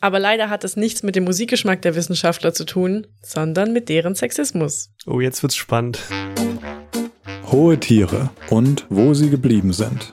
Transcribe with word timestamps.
Aber 0.00 0.18
leider 0.18 0.50
hat 0.50 0.64
es 0.64 0.76
nichts 0.76 1.02
mit 1.02 1.16
dem 1.16 1.24
Musikgeschmack 1.24 1.80
der 1.82 1.94
Wissenschaftler 1.94 2.52
zu 2.52 2.64
tun, 2.64 3.06
sondern 3.22 3.72
mit 3.72 3.88
deren 3.88 4.14
Sexismus. 4.14 4.90
Oh, 5.06 5.20
jetzt 5.20 5.42
wird's 5.42 5.56
spannend. 5.56 6.00
Hohe 7.50 7.80
Tiere 7.80 8.30
und 8.50 8.86
wo 8.90 9.14
sie 9.14 9.30
geblieben 9.30 9.72
sind. 9.72 10.12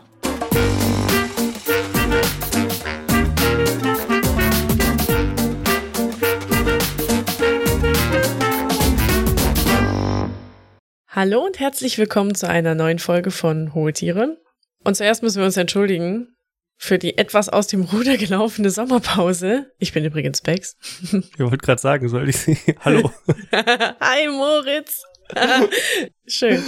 Hallo 11.09 11.45
und 11.45 11.59
herzlich 11.59 11.97
willkommen 11.97 12.35
zu 12.35 12.49
einer 12.49 12.73
neuen 12.75 12.99
Folge 12.99 13.31
von 13.31 13.73
Hohe 13.73 13.93
Tiere. 13.93 14.37
Und 14.83 14.95
zuerst 14.95 15.23
müssen 15.23 15.39
wir 15.39 15.45
uns 15.45 15.57
entschuldigen 15.57 16.35
für 16.77 16.97
die 16.97 17.17
etwas 17.17 17.49
aus 17.49 17.67
dem 17.67 17.81
Ruder 17.83 18.17
gelaufene 18.17 18.69
Sommerpause. 18.69 19.71
Ich 19.79 19.93
bin 19.93 20.03
übrigens 20.03 20.41
Bex. 20.41 20.75
Ich 21.01 21.39
wollte 21.39 21.57
gerade 21.57 21.81
sagen, 21.81 22.09
soll 22.09 22.29
ich 22.29 22.37
sie? 22.37 22.57
Hallo. 22.81 23.11
Hi 23.51 24.27
Moritz. 24.27 25.01
Schön. 26.27 26.61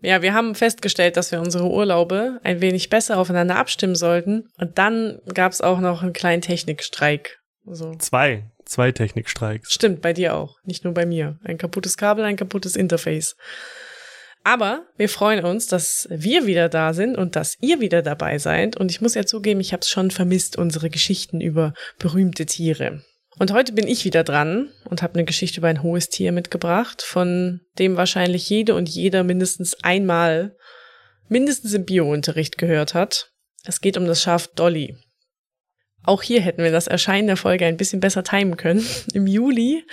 Ja, 0.00 0.20
wir 0.20 0.34
haben 0.34 0.54
festgestellt, 0.54 1.16
dass 1.16 1.30
wir 1.30 1.40
unsere 1.40 1.70
Urlaube 1.70 2.40
ein 2.42 2.60
wenig 2.60 2.90
besser 2.90 3.18
aufeinander 3.18 3.56
abstimmen 3.56 3.94
sollten. 3.94 4.48
Und 4.58 4.78
dann 4.78 5.20
gab 5.32 5.52
es 5.52 5.60
auch 5.60 5.78
noch 5.78 6.02
einen 6.02 6.12
kleinen 6.12 6.42
Technikstreik. 6.42 7.38
So. 7.64 7.94
Zwei. 7.96 8.50
Zwei 8.64 8.90
Technikstreiks. 8.90 9.72
Stimmt, 9.72 10.02
bei 10.02 10.12
dir 10.12 10.34
auch. 10.34 10.56
Nicht 10.64 10.84
nur 10.84 10.94
bei 10.94 11.06
mir. 11.06 11.38
Ein 11.44 11.58
kaputtes 11.58 11.96
Kabel, 11.96 12.24
ein 12.24 12.36
kaputtes 12.36 12.74
Interface. 12.74 13.36
Aber 14.44 14.86
wir 14.96 15.08
freuen 15.08 15.44
uns, 15.44 15.68
dass 15.68 16.08
wir 16.10 16.46
wieder 16.46 16.68
da 16.68 16.94
sind 16.94 17.16
und 17.16 17.36
dass 17.36 17.56
ihr 17.60 17.80
wieder 17.80 18.02
dabei 18.02 18.38
seid. 18.38 18.76
Und 18.76 18.90
ich 18.90 19.00
muss 19.00 19.14
ja 19.14 19.24
zugeben, 19.24 19.60
ich 19.60 19.72
habe 19.72 19.82
es 19.82 19.88
schon 19.88 20.10
vermisst, 20.10 20.58
unsere 20.58 20.90
Geschichten 20.90 21.40
über 21.40 21.74
berühmte 21.98 22.46
Tiere. 22.46 23.02
Und 23.38 23.52
heute 23.52 23.72
bin 23.72 23.86
ich 23.86 24.04
wieder 24.04 24.24
dran 24.24 24.70
und 24.84 25.00
habe 25.02 25.14
eine 25.14 25.24
Geschichte 25.24 25.60
über 25.60 25.68
ein 25.68 25.82
hohes 25.82 26.08
Tier 26.08 26.32
mitgebracht, 26.32 27.02
von 27.02 27.60
dem 27.78 27.96
wahrscheinlich 27.96 28.48
jede 28.48 28.74
und 28.74 28.88
jeder 28.88 29.24
mindestens 29.24 29.82
einmal, 29.82 30.56
mindestens 31.28 31.72
im 31.72 31.84
Biounterricht 31.84 32.58
gehört 32.58 32.94
hat. 32.94 33.30
Es 33.64 33.80
geht 33.80 33.96
um 33.96 34.06
das 34.06 34.22
Schaf 34.22 34.48
Dolly. 34.48 34.96
Auch 36.04 36.22
hier 36.22 36.40
hätten 36.40 36.64
wir 36.64 36.72
das 36.72 36.88
Erscheinen 36.88 37.28
der 37.28 37.36
Folge 37.36 37.64
ein 37.64 37.76
bisschen 37.76 38.00
besser 38.00 38.24
timen 38.24 38.56
können. 38.56 38.84
Im 39.14 39.28
Juli 39.28 39.84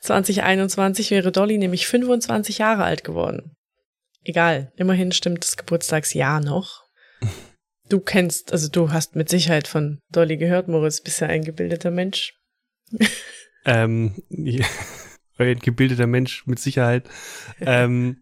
2021 0.00 1.10
wäre 1.10 1.30
Dolly 1.30 1.58
nämlich 1.58 1.86
25 1.86 2.58
Jahre 2.58 2.84
alt 2.84 3.04
geworden. 3.04 3.54
Egal, 4.28 4.70
immerhin 4.76 5.10
stimmt 5.10 5.42
das 5.42 5.56
Geburtstagsjahr 5.56 6.40
noch. 6.40 6.84
Du 7.88 7.98
kennst, 7.98 8.52
also 8.52 8.68
du 8.68 8.92
hast 8.92 9.16
mit 9.16 9.30
Sicherheit 9.30 9.66
von 9.66 10.00
Dolly 10.12 10.36
gehört, 10.36 10.68
Moritz, 10.68 11.00
bist 11.00 11.22
ja 11.22 11.28
ein 11.28 11.44
gebildeter 11.44 11.90
Mensch. 11.90 12.38
ähm, 13.64 14.22
ja, 14.28 14.66
ein 15.38 15.58
gebildeter 15.58 16.06
Mensch 16.06 16.46
mit 16.46 16.58
Sicherheit. 16.58 17.08
ähm, 17.60 18.20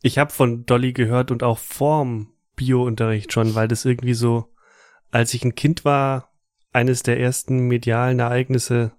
ich 0.00 0.16
habe 0.16 0.32
von 0.32 0.64
Dolly 0.64 0.94
gehört 0.94 1.30
und 1.30 1.42
auch 1.42 1.58
vorm 1.58 2.32
Bio-Unterricht 2.56 3.30
schon, 3.30 3.54
weil 3.54 3.68
das 3.68 3.84
irgendwie 3.84 4.14
so, 4.14 4.54
als 5.10 5.34
ich 5.34 5.44
ein 5.44 5.54
Kind 5.54 5.84
war, 5.84 6.32
eines 6.72 7.02
der 7.02 7.20
ersten 7.20 7.68
medialen 7.68 8.20
Ereignisse, 8.20 8.92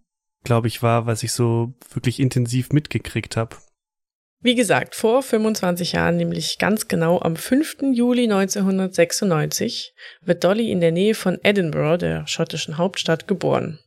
glaube 0.44 0.68
ich, 0.68 0.84
war, 0.84 1.08
was 1.08 1.24
ich 1.24 1.32
so 1.32 1.74
wirklich 1.92 2.20
intensiv 2.20 2.70
mitgekriegt 2.70 3.38
habe. 3.38 3.58
Wie 4.44 4.56
gesagt, 4.56 4.94
vor 4.94 5.24
25 5.24 5.94
Jahren, 5.94 6.18
nämlich 6.18 6.58
ganz 6.60 6.90
genau 6.90 7.22
am 7.22 7.38
5. 7.38 7.78
Juli 7.94 8.24
1996, 8.24 9.94
wird 10.22 10.44
Dolly 10.44 10.70
in 10.70 10.82
der 10.82 10.92
Nähe 10.92 11.16
von 11.16 11.40
Edinburgh, 11.44 11.98
der 11.98 12.28
schottischen 12.28 12.78
Hauptstadt, 12.78 13.26
geboren. 13.26 13.80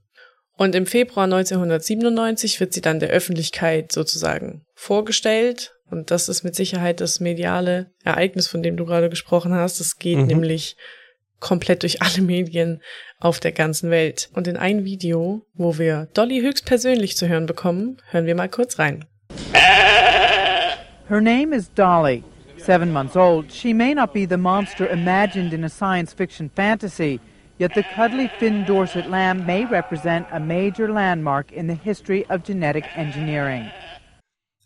Und 0.56 0.74
im 0.74 0.86
Februar 0.86 1.24
1997 1.24 2.58
wird 2.58 2.72
sie 2.72 2.80
dann 2.80 3.00
der 3.00 3.10
Öffentlichkeit 3.10 3.92
sozusagen 3.92 4.64
vorgestellt. 4.74 5.74
Und 5.90 6.10
das 6.10 6.30
ist 6.30 6.42
mit 6.42 6.54
Sicherheit 6.54 7.02
das 7.02 7.20
mediale 7.20 7.90
Ereignis, 8.02 8.48
von 8.48 8.62
dem 8.62 8.78
du 8.78 8.86
gerade 8.86 9.10
gesprochen 9.10 9.54
hast. 9.54 9.78
Es 9.80 9.98
geht 9.98 10.16
mhm. 10.16 10.26
nämlich 10.26 10.78
komplett 11.38 11.82
durch 11.82 12.00
alle 12.00 12.22
Medien 12.22 12.80
auf 13.20 13.40
der 13.40 13.52
ganzen 13.52 13.90
Welt. 13.90 14.30
Und 14.32 14.48
in 14.48 14.56
ein 14.56 14.86
Video, 14.86 15.46
wo 15.52 15.76
wir 15.76 16.08
Dolly 16.14 16.40
höchstpersönlich 16.40 17.14
zu 17.18 17.28
hören 17.28 17.44
bekommen, 17.44 18.00
hören 18.08 18.24
wir 18.24 18.34
mal 18.34 18.48
kurz 18.48 18.78
rein. 18.78 19.04
Her 21.08 21.20
name 21.20 21.52
is 21.52 21.68
Dolly. 21.68 22.24
Seven 22.58 22.92
months 22.92 23.14
old, 23.14 23.52
she 23.52 23.72
may 23.72 23.94
not 23.94 24.12
be 24.12 24.26
the 24.26 24.36
monster 24.36 24.88
imagined 24.88 25.52
in 25.52 25.62
a 25.62 25.68
science 25.68 26.12
fiction 26.12 26.50
fantasy, 26.56 27.20
yet 27.58 27.74
the 27.74 27.84
cuddly 27.94 28.28
Finn 28.40 28.64
Dorset 28.64 29.08
lamb 29.08 29.46
may 29.46 29.64
represent 29.66 30.26
a 30.32 30.40
major 30.40 30.90
landmark 30.92 31.52
in 31.52 31.68
the 31.68 31.76
history 31.76 32.26
of 32.28 32.42
genetic 32.42 32.84
engineering. 32.96 33.70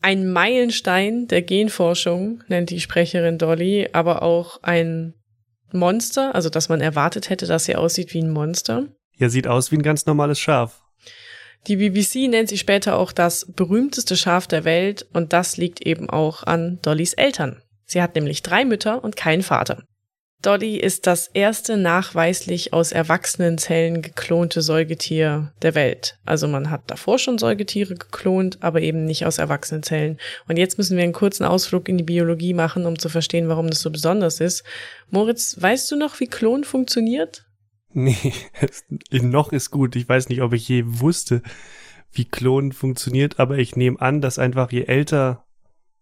Ein 0.01 0.33
Meilenstein 0.33 1.29
der 1.29 1.43
Genforschung, 1.43 2.43
nennt 2.49 2.71
die 2.71 2.81
Sprecherin 2.81 3.37
Dolly, 3.37 3.91
aber 3.93 4.23
auch 4.23 4.63
ein 4.63 5.13
Monster, 5.73 6.35
also 6.35 6.49
dass 6.49 6.71
man 6.71 6.81
erwartet 6.81 7.29
hätte, 7.29 7.47
dass 7.47 7.67
sie 7.67 7.77
aussieht 7.77 8.15
wie 8.15 8.23
ein 8.23 8.31
Monster. 8.31 8.87
Ja, 9.19 9.29
sieht 9.29 9.47
aus 9.47 9.73
wie 9.73 9.77
ein 9.77 9.83
ganz 9.83 10.07
normales 10.07 10.41
Schaf. 10.41 10.81
Die 11.67 11.77
BBC 11.77 12.29
nennt 12.29 12.49
sie 12.49 12.59
später 12.59 12.97
auch 12.97 13.13
das 13.13 13.47
berühmteste 13.55 14.17
Schaf 14.17 14.47
der 14.47 14.65
Welt 14.65 15.07
und 15.13 15.33
das 15.33 15.57
liegt 15.57 15.87
eben 15.87 16.09
auch 16.09 16.43
an 16.45 16.79
Dollys 16.83 17.13
Eltern. 17.15 17.63
Sie 17.85 18.01
hat 18.01 18.15
nämlich 18.15 18.43
drei 18.43 18.65
Mütter 18.65 19.03
und 19.03 19.17
keinen 19.17 19.43
Vater. 19.43 19.83
Dolly 20.43 20.77
ist 20.77 21.07
das 21.07 21.29
erste 21.29 21.77
nachweislich 21.77 22.73
aus 22.73 22.93
erwachsenen 22.93 23.59
Zellen 23.59 24.01
geklonte 24.01 24.63
Säugetier 24.63 25.53
der 25.61 25.75
Welt. 25.75 26.17
Also 26.25 26.49
man 26.49 26.71
hat 26.71 26.83
davor 26.87 27.19
schon 27.19 27.37
Säugetiere 27.37 27.95
geklont, 27.95 28.57
aber 28.63 28.81
eben 28.81 29.05
nicht 29.05 29.27
aus 29.27 29.37
erwachsenen 29.37 29.83
Zellen. 29.83 30.19
Und 30.49 30.57
jetzt 30.57 30.79
müssen 30.79 30.97
wir 30.97 31.05
einen 31.05 31.13
kurzen 31.13 31.45
Ausflug 31.45 31.91
in 31.91 31.99
die 31.99 32.05
Biologie 32.05 32.55
machen, 32.55 32.87
um 32.87 32.99
zu 32.99 33.11
verstehen, 33.11 33.49
warum 33.49 33.69
das 33.69 33.81
so 33.81 33.91
besonders 33.91 34.41
ist. 34.41 34.65
Moritz, 35.11 35.57
weißt 35.61 35.91
du 35.91 35.97
noch, 35.97 36.21
wie 36.21 36.27
Klon 36.27 36.65
funktioniert? 36.65 37.45
Nee, 37.93 38.33
noch 39.11 39.53
ist 39.53 39.71
gut. 39.71 39.97
Ich 39.97 40.09
weiß 40.09 40.29
nicht, 40.29 40.43
ob 40.43 40.53
ich 40.53 40.69
je 40.69 40.85
wusste, 40.87 41.43
wie 42.13 42.25
Klon 42.25 42.73
funktioniert, 42.73 43.39
aber 43.39 43.59
ich 43.59 43.77
nehme 43.77 44.01
an, 44.01 44.21
dass 44.21 44.39
einfach 44.39 44.71
je 44.73 44.85
älter 44.85 45.45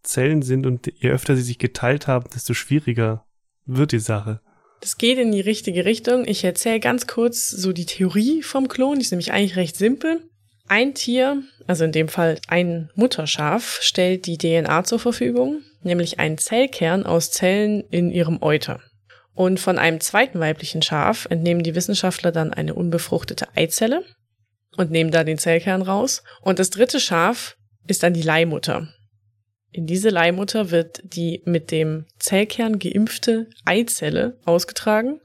Zellen 0.02 0.42
sind 0.42 0.66
und 0.66 0.92
je 0.96 1.10
öfter 1.10 1.36
sie 1.36 1.42
sich 1.42 1.58
geteilt 1.58 2.06
haben, 2.06 2.28
desto 2.34 2.54
schwieriger 2.54 3.26
wird 3.66 3.92
die 3.92 3.98
Sache. 3.98 4.40
Das 4.80 4.96
geht 4.96 5.18
in 5.18 5.32
die 5.32 5.40
richtige 5.40 5.84
Richtung. 5.84 6.24
Ich 6.26 6.44
erzähle 6.44 6.80
ganz 6.80 7.06
kurz 7.06 7.48
so 7.48 7.72
die 7.72 7.86
Theorie 7.86 8.42
vom 8.42 8.68
Klon. 8.68 8.96
Die 8.96 9.02
ist 9.02 9.10
nämlich 9.10 9.32
eigentlich 9.32 9.56
recht 9.56 9.76
simpel. 9.76 10.22
Ein 10.68 10.94
Tier, 10.94 11.42
also 11.66 11.84
in 11.84 11.92
dem 11.92 12.08
Fall 12.08 12.38
ein 12.46 12.90
Mutterschaf, 12.94 13.78
stellt 13.80 14.26
die 14.26 14.38
DNA 14.38 14.84
zur 14.84 14.98
Verfügung, 14.98 15.62
nämlich 15.82 16.20
einen 16.20 16.38
Zellkern 16.38 17.06
aus 17.06 17.30
Zellen 17.30 17.84
in 17.90 18.10
ihrem 18.10 18.42
Euter. 18.42 18.80
Und 19.38 19.60
von 19.60 19.78
einem 19.78 20.00
zweiten 20.00 20.40
weiblichen 20.40 20.82
Schaf 20.82 21.28
entnehmen 21.30 21.62
die 21.62 21.76
Wissenschaftler 21.76 22.32
dann 22.32 22.52
eine 22.52 22.74
unbefruchtete 22.74 23.46
Eizelle 23.54 24.02
und 24.76 24.90
nehmen 24.90 25.12
da 25.12 25.22
den 25.22 25.38
Zellkern 25.38 25.82
raus. 25.82 26.24
Und 26.40 26.58
das 26.58 26.70
dritte 26.70 26.98
Schaf 26.98 27.56
ist 27.86 28.02
dann 28.02 28.14
die 28.14 28.22
Leihmutter. 28.22 28.88
In 29.70 29.86
diese 29.86 30.08
Leihmutter 30.08 30.72
wird 30.72 31.00
die 31.04 31.40
mit 31.44 31.70
dem 31.70 32.06
Zellkern 32.18 32.80
geimpfte 32.80 33.46
Eizelle 33.64 34.40
ausgetragen 34.44 35.20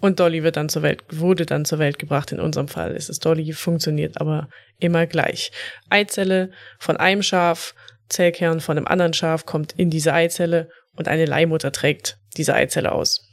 und 0.00 0.20
Dolly 0.20 0.42
wird 0.42 0.56
dann 0.56 0.70
zur 0.70 0.80
Welt, 0.80 1.04
wurde 1.10 1.44
dann 1.44 1.66
zur 1.66 1.78
Welt 1.78 1.98
gebracht. 1.98 2.32
In 2.32 2.40
unserem 2.40 2.68
Fall 2.68 2.96
ist 2.96 3.10
es 3.10 3.18
Dolly, 3.18 3.52
funktioniert 3.52 4.22
aber 4.22 4.48
immer 4.78 5.06
gleich. 5.06 5.52
Eizelle 5.90 6.50
von 6.78 6.96
einem 6.96 7.22
Schaf, 7.22 7.74
Zellkern 8.08 8.62
von 8.62 8.78
einem 8.78 8.86
anderen 8.86 9.12
Schaf 9.12 9.44
kommt 9.44 9.72
in 9.72 9.90
diese 9.90 10.14
Eizelle 10.14 10.70
und 10.98 11.08
eine 11.08 11.24
Leihmutter 11.24 11.70
trägt 11.72 12.18
diese 12.36 12.54
Eizelle 12.54 12.92
aus. 12.92 13.24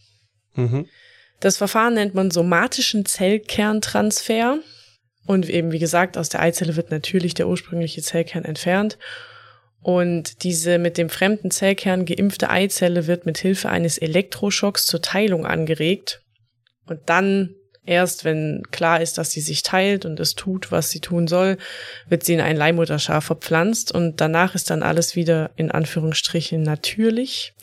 Mhm. 0.53 0.87
Das 1.39 1.57
Verfahren 1.57 1.95
nennt 1.95 2.13
man 2.13 2.31
somatischen 2.31 3.05
Zellkerntransfer. 3.05 4.59
Und 5.25 5.49
eben, 5.49 5.71
wie 5.71 5.79
gesagt, 5.79 6.17
aus 6.17 6.29
der 6.29 6.41
Eizelle 6.41 6.75
wird 6.75 6.91
natürlich 6.91 7.33
der 7.33 7.47
ursprüngliche 7.47 8.03
Zellkern 8.03 8.45
entfernt. 8.45 8.99
Und 9.81 10.43
diese 10.43 10.77
mit 10.77 10.99
dem 10.99 11.09
fremden 11.09 11.49
Zellkern 11.49 12.05
geimpfte 12.05 12.51
Eizelle 12.51 13.07
wird 13.07 13.25
mit 13.25 13.39
Hilfe 13.39 13.69
eines 13.69 13.97
Elektroschocks 13.97 14.85
zur 14.85 15.01
Teilung 15.01 15.47
angeregt. 15.47 16.21
Und 16.85 17.01
dann 17.07 17.55
erst, 17.85 18.25
wenn 18.25 18.63
klar 18.71 19.01
ist, 19.01 19.17
dass 19.17 19.31
sie 19.31 19.41
sich 19.41 19.63
teilt 19.63 20.05
und 20.05 20.19
es 20.19 20.35
tut, 20.35 20.71
was 20.71 20.89
sie 20.89 20.99
tun 20.99 21.27
soll, 21.27 21.57
wird 22.07 22.23
sie 22.23 22.33
in 22.33 22.41
ein 22.41 22.57
Leihmutterschaf 22.57 23.25
verpflanzt 23.25 23.91
und 23.91 24.21
danach 24.21 24.55
ist 24.55 24.69
dann 24.69 24.83
alles 24.83 25.15
wieder 25.15 25.51
in 25.55 25.71
Anführungsstrichen 25.71 26.61
natürlich. 26.61 27.53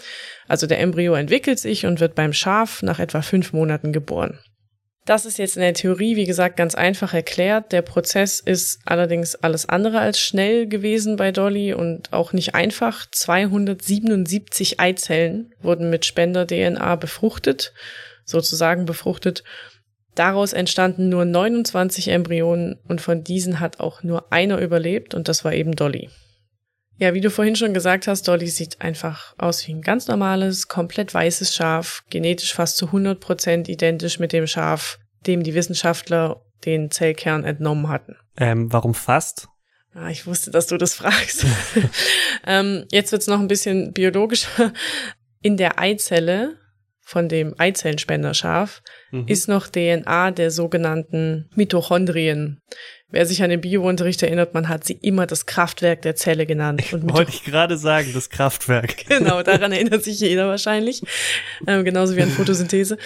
Also 0.48 0.66
der 0.66 0.80
Embryo 0.80 1.14
entwickelt 1.14 1.58
sich 1.58 1.86
und 1.86 2.00
wird 2.00 2.14
beim 2.14 2.32
Schaf 2.32 2.82
nach 2.82 2.98
etwa 2.98 3.22
fünf 3.22 3.52
Monaten 3.52 3.92
geboren. 3.92 4.38
Das 5.04 5.26
ist 5.26 5.36
jetzt 5.38 5.56
in 5.56 5.62
der 5.62 5.74
Theorie, 5.74 6.14
wie 6.14 6.26
gesagt, 6.26 6.56
ganz 6.56 6.76
einfach 6.76 7.12
erklärt. 7.12 7.72
Der 7.72 7.82
Prozess 7.82 8.38
ist 8.38 8.78
allerdings 8.84 9.34
alles 9.34 9.68
andere 9.68 9.98
als 9.98 10.20
schnell 10.20 10.68
gewesen 10.68 11.16
bei 11.16 11.32
Dolly 11.32 11.74
und 11.74 12.12
auch 12.12 12.32
nicht 12.32 12.54
einfach. 12.54 13.06
277 13.10 14.78
Eizellen 14.78 15.52
wurden 15.60 15.90
mit 15.90 16.04
Spender-DNA 16.04 16.94
befruchtet, 16.96 17.72
sozusagen 18.24 18.84
befruchtet. 18.84 19.42
Daraus 20.14 20.52
entstanden 20.52 21.08
nur 21.08 21.24
29 21.24 22.08
Embryonen 22.08 22.78
und 22.86 23.00
von 23.00 23.24
diesen 23.24 23.60
hat 23.60 23.80
auch 23.80 24.02
nur 24.02 24.30
einer 24.32 24.58
überlebt 24.58 25.14
und 25.14 25.28
das 25.28 25.44
war 25.44 25.54
eben 25.54 25.74
Dolly. 25.74 26.10
Ja, 26.98 27.14
wie 27.14 27.20
du 27.20 27.30
vorhin 27.30 27.56
schon 27.56 27.74
gesagt 27.74 28.06
hast, 28.06 28.28
Dolly 28.28 28.46
sieht 28.46 28.80
einfach 28.80 29.34
aus 29.38 29.66
wie 29.66 29.72
ein 29.72 29.82
ganz 29.82 30.06
normales, 30.06 30.68
komplett 30.68 31.14
weißes 31.14 31.54
Schaf, 31.54 32.04
genetisch 32.10 32.54
fast 32.54 32.76
zu 32.76 32.86
100 32.86 33.18
Prozent 33.18 33.68
identisch 33.68 34.18
mit 34.18 34.32
dem 34.32 34.46
Schaf, 34.46 34.98
dem 35.26 35.42
die 35.42 35.54
Wissenschaftler 35.54 36.42
den 36.64 36.90
Zellkern 36.90 37.44
entnommen 37.44 37.88
hatten. 37.88 38.16
Ähm, 38.36 38.72
warum 38.72 38.94
fast? 38.94 39.48
Ah, 39.94 40.10
ich 40.10 40.26
wusste, 40.26 40.50
dass 40.50 40.68
du 40.68 40.78
das 40.78 40.94
fragst. 40.94 41.44
ähm, 42.46 42.84
jetzt 42.90 43.12
wird's 43.12 43.26
noch 43.26 43.40
ein 43.40 43.48
bisschen 43.48 43.92
biologischer. 43.92 44.72
In 45.42 45.56
der 45.56 45.78
Eizelle 45.80 46.56
von 47.04 47.28
dem 47.28 47.54
Eizellenspenderschaf 47.58 48.82
mhm. 49.10 49.26
ist 49.26 49.48
noch 49.48 49.66
DNA 49.68 50.30
der 50.30 50.50
sogenannten 50.50 51.50
Mitochondrien. 51.54 52.60
Wer 53.10 53.26
sich 53.26 53.42
an 53.42 53.50
den 53.50 53.60
Biounterricht 53.60 54.22
erinnert, 54.22 54.54
man 54.54 54.68
hat 54.68 54.84
sie 54.84 54.94
immer 54.94 55.26
das 55.26 55.44
Kraftwerk 55.44 56.00
der 56.02 56.16
Zelle 56.16 56.46
genannt. 56.46 56.92
Und 56.92 57.12
Wollte 57.12 57.32
ich 57.32 57.44
gerade 57.44 57.76
sagen, 57.76 58.12
das 58.14 58.30
Kraftwerk. 58.30 59.04
genau, 59.08 59.42
daran 59.42 59.72
erinnert 59.72 60.02
sich 60.04 60.18
jeder 60.20 60.48
wahrscheinlich. 60.48 61.02
Ähm, 61.66 61.84
genauso 61.84 62.16
wie 62.16 62.22
an 62.22 62.30
Photosynthese. 62.30 62.96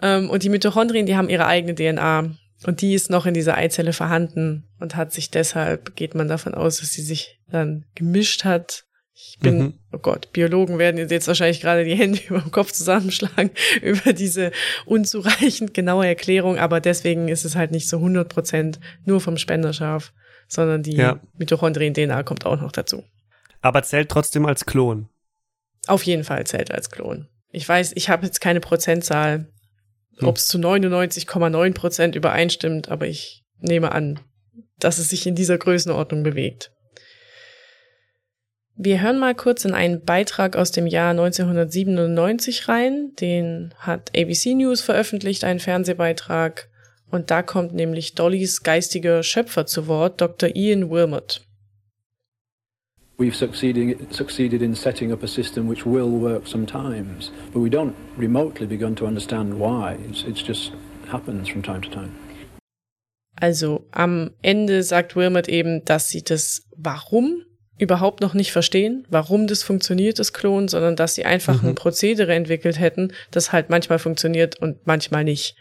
Ähm, 0.00 0.30
und 0.30 0.44
die 0.44 0.48
Mitochondrien, 0.48 1.06
die 1.06 1.16
haben 1.16 1.28
ihre 1.28 1.46
eigene 1.46 1.74
DNA. 1.74 2.36
Und 2.66 2.80
die 2.80 2.94
ist 2.94 3.10
noch 3.10 3.26
in 3.26 3.34
dieser 3.34 3.56
Eizelle 3.56 3.92
vorhanden 3.92 4.68
und 4.78 4.96
hat 4.96 5.12
sich 5.12 5.30
deshalb, 5.30 5.96
geht 5.96 6.14
man 6.14 6.28
davon 6.28 6.54
aus, 6.54 6.78
dass 6.78 6.92
sie 6.92 7.02
sich 7.02 7.40
dann 7.50 7.84
gemischt 7.94 8.44
hat 8.44 8.84
ich 9.20 9.40
bin, 9.40 9.58
mhm. 9.58 9.74
oh 9.92 9.98
Gott, 9.98 10.32
Biologen 10.32 10.78
werden 10.78 11.08
jetzt 11.08 11.26
wahrscheinlich 11.26 11.60
gerade 11.60 11.84
die 11.84 11.96
Hände 11.96 12.20
über 12.28 12.40
dem 12.40 12.52
Kopf 12.52 12.70
zusammenschlagen 12.70 13.50
über 13.82 14.12
diese 14.12 14.52
unzureichend 14.86 15.74
genaue 15.74 16.06
Erklärung, 16.06 16.56
aber 16.56 16.80
deswegen 16.80 17.26
ist 17.26 17.44
es 17.44 17.56
halt 17.56 17.72
nicht 17.72 17.88
so 17.88 17.96
100 17.96 18.28
Prozent 18.28 18.78
nur 19.04 19.20
vom 19.20 19.36
Spenderschaf, 19.36 20.12
sondern 20.46 20.84
die 20.84 20.96
ja. 20.96 21.20
Mitochondrien-DNA 21.36 22.22
kommt 22.22 22.46
auch 22.46 22.60
noch 22.60 22.70
dazu. 22.70 23.02
Aber 23.60 23.82
zählt 23.82 24.08
trotzdem 24.08 24.46
als 24.46 24.66
Klon? 24.66 25.08
Auf 25.88 26.04
jeden 26.04 26.22
Fall 26.22 26.46
zählt 26.46 26.70
als 26.70 26.90
Klon. 26.90 27.26
Ich 27.50 27.68
weiß, 27.68 27.92
ich 27.96 28.08
habe 28.08 28.24
jetzt 28.24 28.40
keine 28.40 28.60
Prozentzahl, 28.60 29.48
hm. 30.18 30.28
ob 30.28 30.36
es 30.36 30.46
zu 30.46 30.58
99,9 30.58 31.74
Prozent 31.74 32.14
übereinstimmt, 32.14 32.88
aber 32.88 33.08
ich 33.08 33.44
nehme 33.58 33.90
an, 33.90 34.20
dass 34.78 34.98
es 34.98 35.10
sich 35.10 35.26
in 35.26 35.34
dieser 35.34 35.58
Größenordnung 35.58 36.22
bewegt. 36.22 36.70
Wir 38.80 39.02
hören 39.02 39.18
mal 39.18 39.34
kurz 39.34 39.64
in 39.64 39.74
einen 39.74 40.04
Beitrag 40.04 40.54
aus 40.54 40.70
dem 40.70 40.86
Jahr 40.86 41.10
1997 41.10 42.68
rein. 42.68 43.10
Den 43.20 43.74
hat 43.76 44.12
ABC 44.16 44.54
News 44.54 44.82
veröffentlicht, 44.82 45.42
einen 45.42 45.58
Fernsehbeitrag. 45.58 46.68
Und 47.10 47.32
da 47.32 47.42
kommt 47.42 47.74
nämlich 47.74 48.14
Dollys 48.14 48.62
geistiger 48.62 49.24
Schöpfer 49.24 49.66
zu 49.66 49.88
Wort, 49.88 50.20
Dr. 50.20 50.54
Ian 50.54 50.90
Wilmot. 50.90 51.44
We've 53.18 53.34
succeeded, 53.34 54.14
succeeded 54.14 54.62
in 54.62 54.76
setting 54.76 55.10
up 55.10 55.24
a 55.24 55.26
system 55.26 55.68
which 55.68 55.84
will 55.84 56.22
work 56.22 56.46
sometimes, 56.46 57.32
but 57.52 57.60
we 57.60 57.68
don't 57.68 57.94
remotely 58.16 58.64
begun 58.64 58.94
to 58.94 59.06
understand 59.06 59.54
why. 59.54 59.96
It's, 60.08 60.22
it's 60.22 60.40
just 60.46 60.72
happens 61.10 61.48
from 61.48 61.64
time 61.64 61.82
to 61.82 61.90
time. 61.90 62.12
Also 63.40 63.86
am 63.90 64.30
Ende 64.40 64.84
sagt 64.84 65.16
Wilmot 65.16 65.48
eben, 65.48 65.84
dass 65.84 66.10
sie 66.10 66.22
das 66.22 66.62
Warum 66.76 67.42
überhaupt 67.78 68.20
noch 68.20 68.34
nicht 68.34 68.52
verstehen, 68.52 69.06
warum 69.08 69.46
das 69.46 69.62
funktioniert, 69.62 70.18
das 70.18 70.32
Klon, 70.32 70.68
sondern 70.68 70.96
dass 70.96 71.14
sie 71.14 71.24
einfach 71.24 71.62
mhm. 71.62 71.70
ein 71.70 71.74
Prozedere 71.74 72.34
entwickelt 72.34 72.78
hätten, 72.78 73.12
das 73.30 73.52
halt 73.52 73.70
manchmal 73.70 73.98
funktioniert 73.98 74.56
und 74.60 74.86
manchmal 74.86 75.24
nicht. 75.24 75.56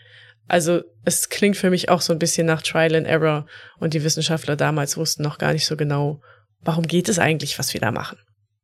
Also 0.48 0.82
es 1.06 1.30
klingt 1.30 1.58
für 1.58 1.70
mich 1.70 1.90
auch 1.90 2.02
so 2.02 2.14
ein 2.14 2.20
bisschen 2.20 2.48
nach 2.48 2.62
Trial 2.62 2.96
and 2.96 3.08
Error 3.08 3.46
und 3.80 3.94
die 3.94 4.04
Wissenschaftler 4.04 4.56
damals 4.56 4.98
wussten 4.98 5.24
noch 5.24 5.38
gar 5.38 5.54
nicht 5.54 5.66
so 5.66 5.78
genau, 5.78 6.22
warum 6.62 6.88
geht 6.88 7.10
es 7.10 7.20
eigentlich, 7.20 7.60
was 7.60 7.74
wir 7.74 7.82
da 7.82 7.92
machen. 7.92 8.18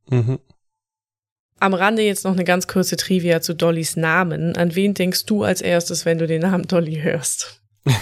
Mhm. 0.09 0.39
Am 1.59 1.73
Rande 1.73 2.01
jetzt 2.01 2.25
noch 2.25 2.33
eine 2.33 2.43
ganz 2.43 2.67
kurze 2.67 2.97
Trivia 2.97 3.41
zu 3.41 3.53
Dollys 3.53 3.95
Namen. 3.95 4.57
An 4.57 4.75
wen 4.75 4.93
denkst 4.93 5.25
du 5.25 5.43
als 5.43 5.61
erstes, 5.61 6.05
wenn 6.05 6.17
du 6.17 6.27
den 6.27 6.41
Namen 6.41 6.67
Dolly 6.67 7.01
hörst? 7.01 7.61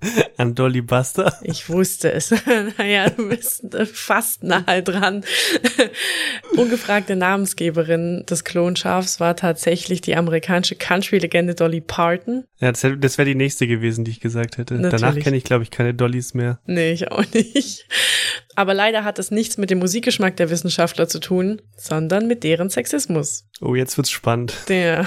An 0.36 0.54
Dolly 0.54 0.80
Buster? 0.80 1.38
Ich 1.42 1.68
wusste 1.68 2.12
es. 2.12 2.30
naja, 2.78 3.10
du 3.10 3.28
bist 3.28 3.64
fast 3.92 4.42
nahe 4.42 4.82
dran. 4.82 5.24
Ungefragte 6.56 7.16
Namensgeberin 7.16 8.24
des 8.28 8.44
Klonschafs 8.44 9.20
war 9.20 9.36
tatsächlich 9.36 10.00
die 10.00 10.16
amerikanische 10.16 10.76
Country-Legende 10.76 11.54
Dolly 11.54 11.80
Parton. 11.80 12.44
Ja, 12.60 12.72
das, 12.72 12.84
wäre 13.18 13.24
die 13.24 13.34
nächste 13.34 13.66
gewesen, 13.66 14.04
die 14.04 14.12
ich 14.12 14.20
gesagt 14.20 14.58
hätte. 14.58 14.74
Natürlich. 14.74 15.00
Danach 15.00 15.18
kenne 15.18 15.36
ich, 15.36 15.44
glaube 15.44 15.64
ich, 15.64 15.70
keine 15.70 15.94
Dollys 15.94 16.34
mehr. 16.34 16.60
Nee, 16.66 16.92
ich 16.92 17.10
auch 17.10 17.24
nicht. 17.32 17.86
Aber 18.58 18.74
leider 18.74 19.04
hat 19.04 19.20
es 19.20 19.30
nichts 19.30 19.56
mit 19.56 19.70
dem 19.70 19.78
Musikgeschmack 19.78 20.36
der 20.36 20.50
Wissenschaftler 20.50 21.06
zu 21.06 21.20
tun, 21.20 21.62
sondern 21.76 22.26
mit 22.26 22.42
deren 22.42 22.70
Sexismus. 22.70 23.44
Oh, 23.60 23.76
jetzt 23.76 23.96
wird's 23.96 24.10
spannend. 24.10 24.52
Der, 24.68 25.06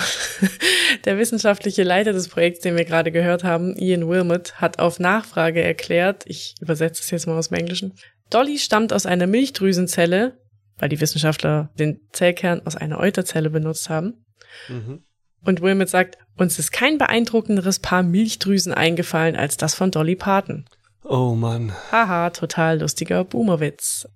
der 1.03 1.17
wissenschaftliche 1.17 1.83
Leiter 1.83 2.13
des 2.13 2.29
Projekts, 2.29 2.61
den 2.61 2.77
wir 2.77 2.85
gerade 2.85 3.11
gehört 3.11 3.43
haben, 3.43 3.75
Ian 3.75 4.07
Wilmot, 4.07 4.61
hat 4.61 4.79
auf 4.79 5.01
Nachfrage 5.01 5.61
erklärt, 5.61 6.23
ich 6.27 6.55
übersetze 6.61 7.01
es 7.01 7.11
jetzt 7.11 7.27
mal 7.27 7.37
aus 7.37 7.49
dem 7.49 7.57
Englischen, 7.57 7.93
Dolly 8.29 8.57
stammt 8.57 8.93
aus 8.93 9.05
einer 9.05 9.27
Milchdrüsenzelle, 9.27 10.37
weil 10.77 10.87
die 10.87 11.01
Wissenschaftler 11.01 11.71
den 11.77 11.99
Zellkern 12.13 12.65
aus 12.65 12.77
einer 12.77 12.99
Euterzelle 12.99 13.49
benutzt 13.49 13.89
haben. 13.89 14.23
Mhm. 14.69 15.03
Und 15.43 15.61
Wilmot 15.61 15.89
sagt, 15.89 16.17
uns 16.37 16.57
ist 16.57 16.71
kein 16.71 16.97
beeindruckenderes 16.97 17.79
Paar 17.79 18.01
Milchdrüsen 18.01 18.73
eingefallen 18.73 19.35
als 19.35 19.57
das 19.57 19.75
von 19.75 19.91
Dolly 19.91 20.15
Parton. 20.15 20.69
Oh 21.03 21.35
Mann. 21.35 21.73
Haha, 21.91 22.29
total 22.29 22.79
lustiger 22.79 23.23
Boomerwitz. 23.23 24.07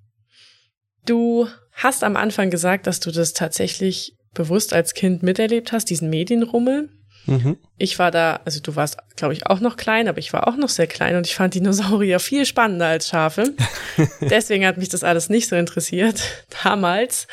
Du 1.05 1.47
hast 1.71 2.03
am 2.03 2.15
Anfang 2.15 2.49
gesagt, 2.49 2.87
dass 2.87 2.99
du 2.99 3.11
das 3.11 3.33
tatsächlich 3.33 4.15
bewusst 4.33 4.73
als 4.73 4.93
Kind 4.93 5.23
miterlebt 5.23 5.71
hast, 5.71 5.89
diesen 5.89 6.09
Medienrummel. 6.09 6.89
Mhm. 7.25 7.57
Ich 7.77 7.97
war 7.97 8.11
da, 8.11 8.39
also 8.45 8.59
du 8.59 8.75
warst, 8.75 8.97
glaube 9.15 9.33
ich, 9.33 9.47
auch 9.47 9.59
noch 9.59 9.77
klein, 9.77 10.07
aber 10.07 10.19
ich 10.19 10.31
war 10.31 10.47
auch 10.47 10.57
noch 10.57 10.69
sehr 10.69 10.87
klein 10.87 11.15
und 11.15 11.25
ich 11.25 11.35
fand 11.35 11.55
Dinosaurier 11.55 12.19
viel 12.19 12.45
spannender 12.45 12.87
als 12.87 13.07
Schafe. 13.07 13.53
Deswegen 14.21 14.65
hat 14.65 14.77
mich 14.77 14.89
das 14.89 15.03
alles 15.03 15.29
nicht 15.29 15.47
so 15.47 15.55
interessiert 15.55 16.21
damals. 16.63 17.27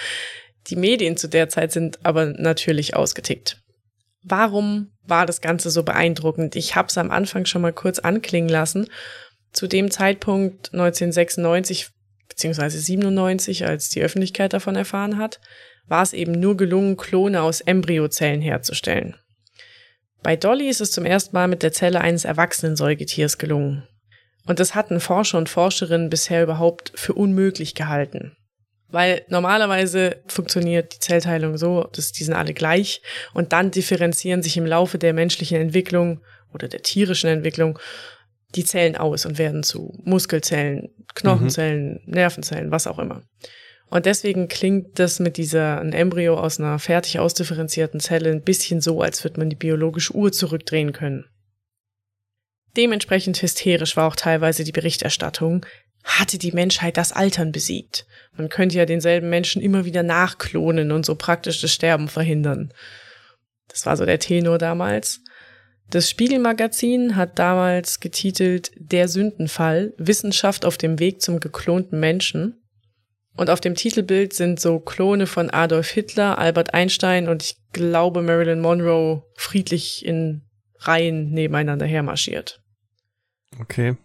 Die 0.68 0.76
Medien 0.76 1.16
zu 1.16 1.28
der 1.28 1.48
Zeit 1.48 1.72
sind 1.72 1.98
aber 2.04 2.26
natürlich 2.26 2.96
ausgetickt. 2.96 3.58
Warum 4.22 4.92
war 5.04 5.26
das 5.26 5.40
Ganze 5.40 5.70
so 5.70 5.82
beeindruckend? 5.82 6.54
Ich 6.54 6.76
habe 6.76 6.88
es 6.88 6.96
am 6.96 7.10
Anfang 7.10 7.44
schon 7.44 7.62
mal 7.62 7.72
kurz 7.72 7.98
anklingen 7.98 8.48
lassen 8.48 8.86
zu 9.52 9.66
dem 9.66 9.90
Zeitpunkt 9.90 10.72
1996 10.72 11.90
beziehungsweise 12.28 12.78
97, 12.78 13.66
als 13.66 13.90
die 13.90 14.02
Öffentlichkeit 14.02 14.52
davon 14.54 14.74
erfahren 14.74 15.18
hat, 15.18 15.40
war 15.86 16.02
es 16.02 16.12
eben 16.14 16.32
nur 16.32 16.56
gelungen, 16.56 16.96
Klone 16.96 17.42
aus 17.42 17.60
Embryozellen 17.60 18.40
herzustellen. 18.40 19.16
Bei 20.22 20.36
Dolly 20.36 20.68
ist 20.68 20.80
es 20.80 20.92
zum 20.92 21.04
ersten 21.04 21.34
Mal 21.34 21.48
mit 21.48 21.62
der 21.62 21.72
Zelle 21.72 22.00
eines 22.00 22.24
erwachsenen 22.24 22.76
Säugetiers 22.76 23.38
gelungen. 23.38 23.86
Und 24.46 24.60
das 24.60 24.74
hatten 24.74 25.00
Forscher 25.00 25.38
und 25.38 25.48
Forscherinnen 25.48 26.10
bisher 26.10 26.42
überhaupt 26.42 26.92
für 26.94 27.12
unmöglich 27.12 27.74
gehalten. 27.74 28.36
Weil 28.88 29.24
normalerweise 29.28 30.22
funktioniert 30.26 30.94
die 30.94 30.98
Zellteilung 31.00 31.56
so, 31.56 31.84
dass 31.92 32.12
die 32.12 32.24
sind 32.24 32.34
alle 32.34 32.54
gleich 32.54 33.02
und 33.34 33.52
dann 33.52 33.70
differenzieren 33.70 34.42
sich 34.42 34.56
im 34.56 34.66
Laufe 34.66 34.98
der 34.98 35.12
menschlichen 35.12 35.60
Entwicklung 35.60 36.20
oder 36.52 36.68
der 36.68 36.82
tierischen 36.82 37.30
Entwicklung 37.30 37.78
die 38.54 38.64
Zellen 38.64 38.96
aus 38.96 39.26
und 39.26 39.38
werden 39.38 39.62
zu 39.62 39.98
Muskelzellen, 40.04 40.90
Knochenzellen, 41.14 42.00
mhm. 42.04 42.12
Nervenzellen, 42.12 42.70
was 42.70 42.86
auch 42.86 42.98
immer. 42.98 43.22
Und 43.88 44.06
deswegen 44.06 44.48
klingt 44.48 44.98
das 44.98 45.20
mit 45.20 45.36
dieser, 45.36 45.80
ein 45.80 45.92
Embryo 45.92 46.38
aus 46.38 46.58
einer 46.58 46.78
fertig 46.78 47.18
ausdifferenzierten 47.18 48.00
Zelle 48.00 48.30
ein 48.30 48.42
bisschen 48.42 48.80
so, 48.80 49.02
als 49.02 49.22
würde 49.22 49.38
man 49.38 49.50
die 49.50 49.56
biologische 49.56 50.14
Uhr 50.14 50.32
zurückdrehen 50.32 50.92
können. 50.92 51.26
Dementsprechend 52.76 53.40
hysterisch 53.42 53.96
war 53.96 54.08
auch 54.08 54.16
teilweise 54.16 54.64
die 54.64 54.72
Berichterstattung. 54.72 55.66
Hatte 56.04 56.38
die 56.38 56.52
Menschheit 56.52 56.96
das 56.96 57.12
Altern 57.12 57.52
besiegt? 57.52 58.06
Man 58.34 58.48
könnte 58.48 58.78
ja 58.78 58.86
denselben 58.86 59.28
Menschen 59.28 59.60
immer 59.60 59.84
wieder 59.84 60.02
nachklonen 60.02 60.90
und 60.90 61.04
so 61.04 61.14
praktisch 61.14 61.60
das 61.60 61.72
Sterben 61.72 62.08
verhindern. 62.08 62.72
Das 63.68 63.86
war 63.86 63.96
so 63.96 64.06
der 64.06 64.18
Tenor 64.18 64.58
damals. 64.58 65.20
Das 65.92 66.08
Spiegelmagazin 66.08 67.16
hat 67.16 67.38
damals 67.38 68.00
getitelt 68.00 68.72
Der 68.76 69.08
Sündenfall, 69.08 69.92
Wissenschaft 69.98 70.64
auf 70.64 70.78
dem 70.78 70.98
Weg 70.98 71.20
zum 71.20 71.38
geklonten 71.38 72.00
Menschen. 72.00 72.62
Und 73.36 73.50
auf 73.50 73.60
dem 73.60 73.74
Titelbild 73.74 74.32
sind 74.32 74.58
so 74.58 74.80
Klone 74.80 75.26
von 75.26 75.50
Adolf 75.50 75.90
Hitler, 75.90 76.38
Albert 76.38 76.72
Einstein 76.72 77.28
und 77.28 77.42
ich 77.42 77.56
glaube 77.72 78.22
Marilyn 78.22 78.62
Monroe 78.62 79.22
friedlich 79.36 80.06
in 80.06 80.40
Reihen 80.78 81.30
nebeneinander 81.30 81.84
hermarschiert. 81.84 82.62
Okay. 83.60 83.98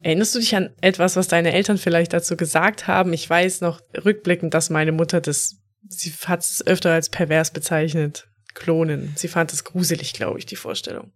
Erinnerst 0.00 0.34
du 0.34 0.40
dich 0.40 0.54
an 0.54 0.74
etwas, 0.82 1.16
was 1.16 1.26
deine 1.26 1.54
Eltern 1.54 1.78
vielleicht 1.78 2.12
dazu 2.12 2.36
gesagt 2.36 2.86
haben? 2.86 3.14
Ich 3.14 3.28
weiß 3.28 3.62
noch 3.62 3.80
rückblickend, 4.04 4.52
dass 4.52 4.68
meine 4.68 4.92
Mutter 4.92 5.22
das, 5.22 5.56
sie 5.88 6.12
hat 6.26 6.40
es 6.40 6.66
öfter 6.66 6.92
als 6.92 7.08
pervers 7.08 7.50
bezeichnet 7.50 8.28
klonen. 8.56 9.12
Sie 9.14 9.28
fand 9.28 9.52
es 9.52 9.62
gruselig, 9.62 10.14
glaube 10.14 10.40
ich, 10.40 10.46
die 10.46 10.56
Vorstellung. 10.56 11.12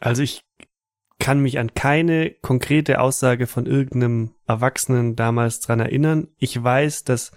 Also 0.00 0.22
ich 0.22 0.40
kann 1.18 1.40
mich 1.40 1.58
an 1.58 1.74
keine 1.74 2.30
konkrete 2.30 3.00
Aussage 3.00 3.46
von 3.46 3.66
irgendeinem 3.66 4.34
Erwachsenen 4.46 5.16
damals 5.16 5.60
dran 5.60 5.80
erinnern. 5.80 6.28
Ich 6.38 6.62
weiß, 6.62 7.04
dass 7.04 7.32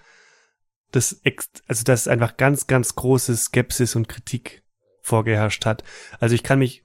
das, 0.91 1.21
also 1.67 1.83
dass 1.83 2.07
einfach 2.07 2.37
ganz, 2.37 2.67
ganz 2.67 2.95
große 2.95 3.35
Skepsis 3.35 3.95
und 3.95 4.07
Kritik 4.07 4.63
vorgeherrscht 5.01 5.65
hat. 5.65 5.83
Also 6.19 6.35
ich 6.35 6.43
kann 6.43 6.59
mich, 6.59 6.83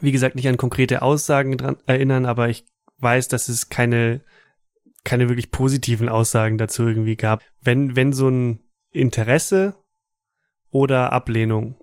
wie 0.00 0.12
gesagt, 0.12 0.36
nicht 0.36 0.48
an 0.48 0.56
konkrete 0.56 1.02
Aussagen 1.02 1.56
dran 1.56 1.76
erinnern, 1.86 2.26
aber 2.26 2.48
ich 2.48 2.66
weiß, 2.98 3.28
dass 3.28 3.48
es 3.48 3.68
keine, 3.68 4.22
keine 5.04 5.28
wirklich 5.28 5.50
positiven 5.50 6.08
Aussagen 6.08 6.58
dazu 6.58 6.86
irgendwie 6.86 7.16
gab. 7.16 7.42
Wenn, 7.60 7.94
wenn 7.96 8.12
so 8.12 8.28
ein 8.28 8.60
Interesse 8.90 9.74
oder 10.70 11.12
Ablehnung. 11.12 11.76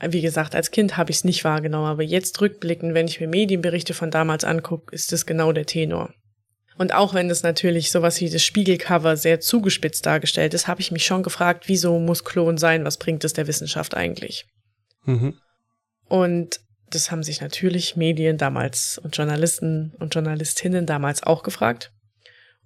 Wie 0.00 0.20
gesagt, 0.20 0.54
als 0.54 0.70
Kind 0.70 0.96
habe 0.96 1.10
ich 1.10 1.18
es 1.18 1.24
nicht 1.24 1.44
wahrgenommen, 1.44 1.86
aber 1.86 2.02
jetzt 2.02 2.40
rückblickend, 2.40 2.94
wenn 2.94 3.06
ich 3.06 3.20
mir 3.20 3.28
Medienberichte 3.28 3.94
von 3.94 4.10
damals 4.10 4.44
angucke, 4.44 4.94
ist 4.94 5.12
das 5.12 5.24
genau 5.24 5.52
der 5.52 5.66
Tenor. 5.66 6.12
Und 6.76 6.92
auch 6.92 7.14
wenn 7.14 7.28
das 7.28 7.44
natürlich 7.44 7.92
sowas 7.92 8.20
wie 8.20 8.28
das 8.28 8.42
Spiegelcover 8.42 9.16
sehr 9.16 9.38
zugespitzt 9.38 10.04
dargestellt 10.06 10.54
ist, 10.54 10.66
habe 10.66 10.80
ich 10.80 10.90
mich 10.90 11.06
schon 11.06 11.22
gefragt, 11.22 11.64
wieso 11.68 12.00
muss 12.00 12.24
Klon 12.24 12.58
sein? 12.58 12.84
Was 12.84 12.98
bringt 12.98 13.22
es 13.22 13.32
der 13.32 13.46
Wissenschaft 13.46 13.94
eigentlich? 13.94 14.46
Mhm. 15.04 15.38
Und 16.08 16.60
das 16.90 17.10
haben 17.10 17.22
sich 17.22 17.40
natürlich 17.40 17.96
Medien 17.96 18.38
damals 18.38 18.98
und 18.98 19.16
Journalisten 19.16 19.94
und 20.00 20.14
Journalistinnen 20.14 20.86
damals 20.86 21.22
auch 21.22 21.44
gefragt. 21.44 21.92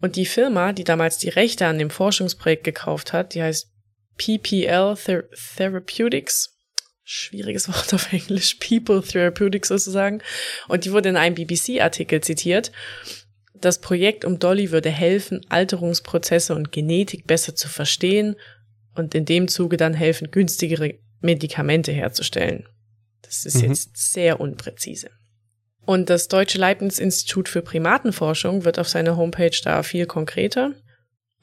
Und 0.01 0.17
die 0.17 0.27
Firma, 0.27 0.73
die 0.73 0.85
damals 0.85 1.19
die 1.19 1.29
Rechte 1.29 1.67
an 1.67 1.79
dem 1.79 1.91
Forschungsprojekt 1.91 2.65
gekauft 2.65 3.13
hat, 3.13 3.35
die 3.35 3.43
heißt 3.43 3.71
PPL 4.19 4.97
Ther 4.97 5.25
Therapeutics. 5.57 6.55
Schwieriges 7.05 7.69
Wort 7.75 7.95
auf 7.95 8.13
Englisch. 8.13 8.57
People 8.57 9.03
Therapeutics 9.03 9.69
sozusagen. 9.69 10.21
Und 10.69 10.85
die 10.85 10.93
wurde 10.93 11.09
in 11.09 11.17
einem 11.17 11.35
BBC-Artikel 11.35 12.21
zitiert. 12.21 12.73
Das 13.55 13.81
Projekt 13.81 14.25
um 14.25 14.39
Dolly 14.39 14.71
würde 14.71 14.91
helfen, 14.91 15.45
Alterungsprozesse 15.49 16.55
und 16.55 16.71
Genetik 16.71 17.27
besser 17.27 17.57
zu 17.57 17.69
verstehen 17.69 18.37
und 18.95 19.15
in 19.15 19.25
dem 19.25 19.49
Zuge 19.49 19.77
dann 19.77 19.95
helfen, 19.95 20.31
günstigere 20.31 20.99
Medikamente 21.21 21.93
herzustellen. 21.93 22.69
Das 23.23 23.45
ist 23.45 23.57
mhm. 23.57 23.71
jetzt 23.71 24.13
sehr 24.13 24.41
unpräzise. 24.41 25.11
Und 25.85 26.11
das 26.11 26.29
Deutsche 26.29 26.59
Leibniz-Institut 26.59 27.49
für 27.49 27.63
Primatenforschung 27.63 28.65
wird 28.65 28.79
auf 28.79 28.89
seiner 28.89 29.17
Homepage 29.17 29.59
da 29.65 29.83
viel 29.83 30.07
konkreter. 30.07 30.75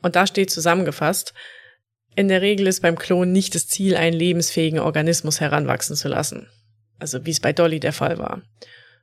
Und 0.01 0.15
da 0.15 0.27
steht 0.27 0.51
zusammengefasst, 0.51 1.33
in 2.15 2.27
der 2.27 2.41
Regel 2.41 2.67
ist 2.67 2.81
beim 2.81 2.97
Klon 2.97 3.31
nicht 3.31 3.55
das 3.55 3.67
Ziel, 3.67 3.95
einen 3.95 4.15
lebensfähigen 4.15 4.79
Organismus 4.79 5.41
heranwachsen 5.41 5.95
zu 5.95 6.07
lassen. 6.07 6.47
Also 6.99 7.25
wie 7.25 7.31
es 7.31 7.39
bei 7.39 7.53
Dolly 7.53 7.79
der 7.79 7.93
Fall 7.93 8.17
war 8.17 8.41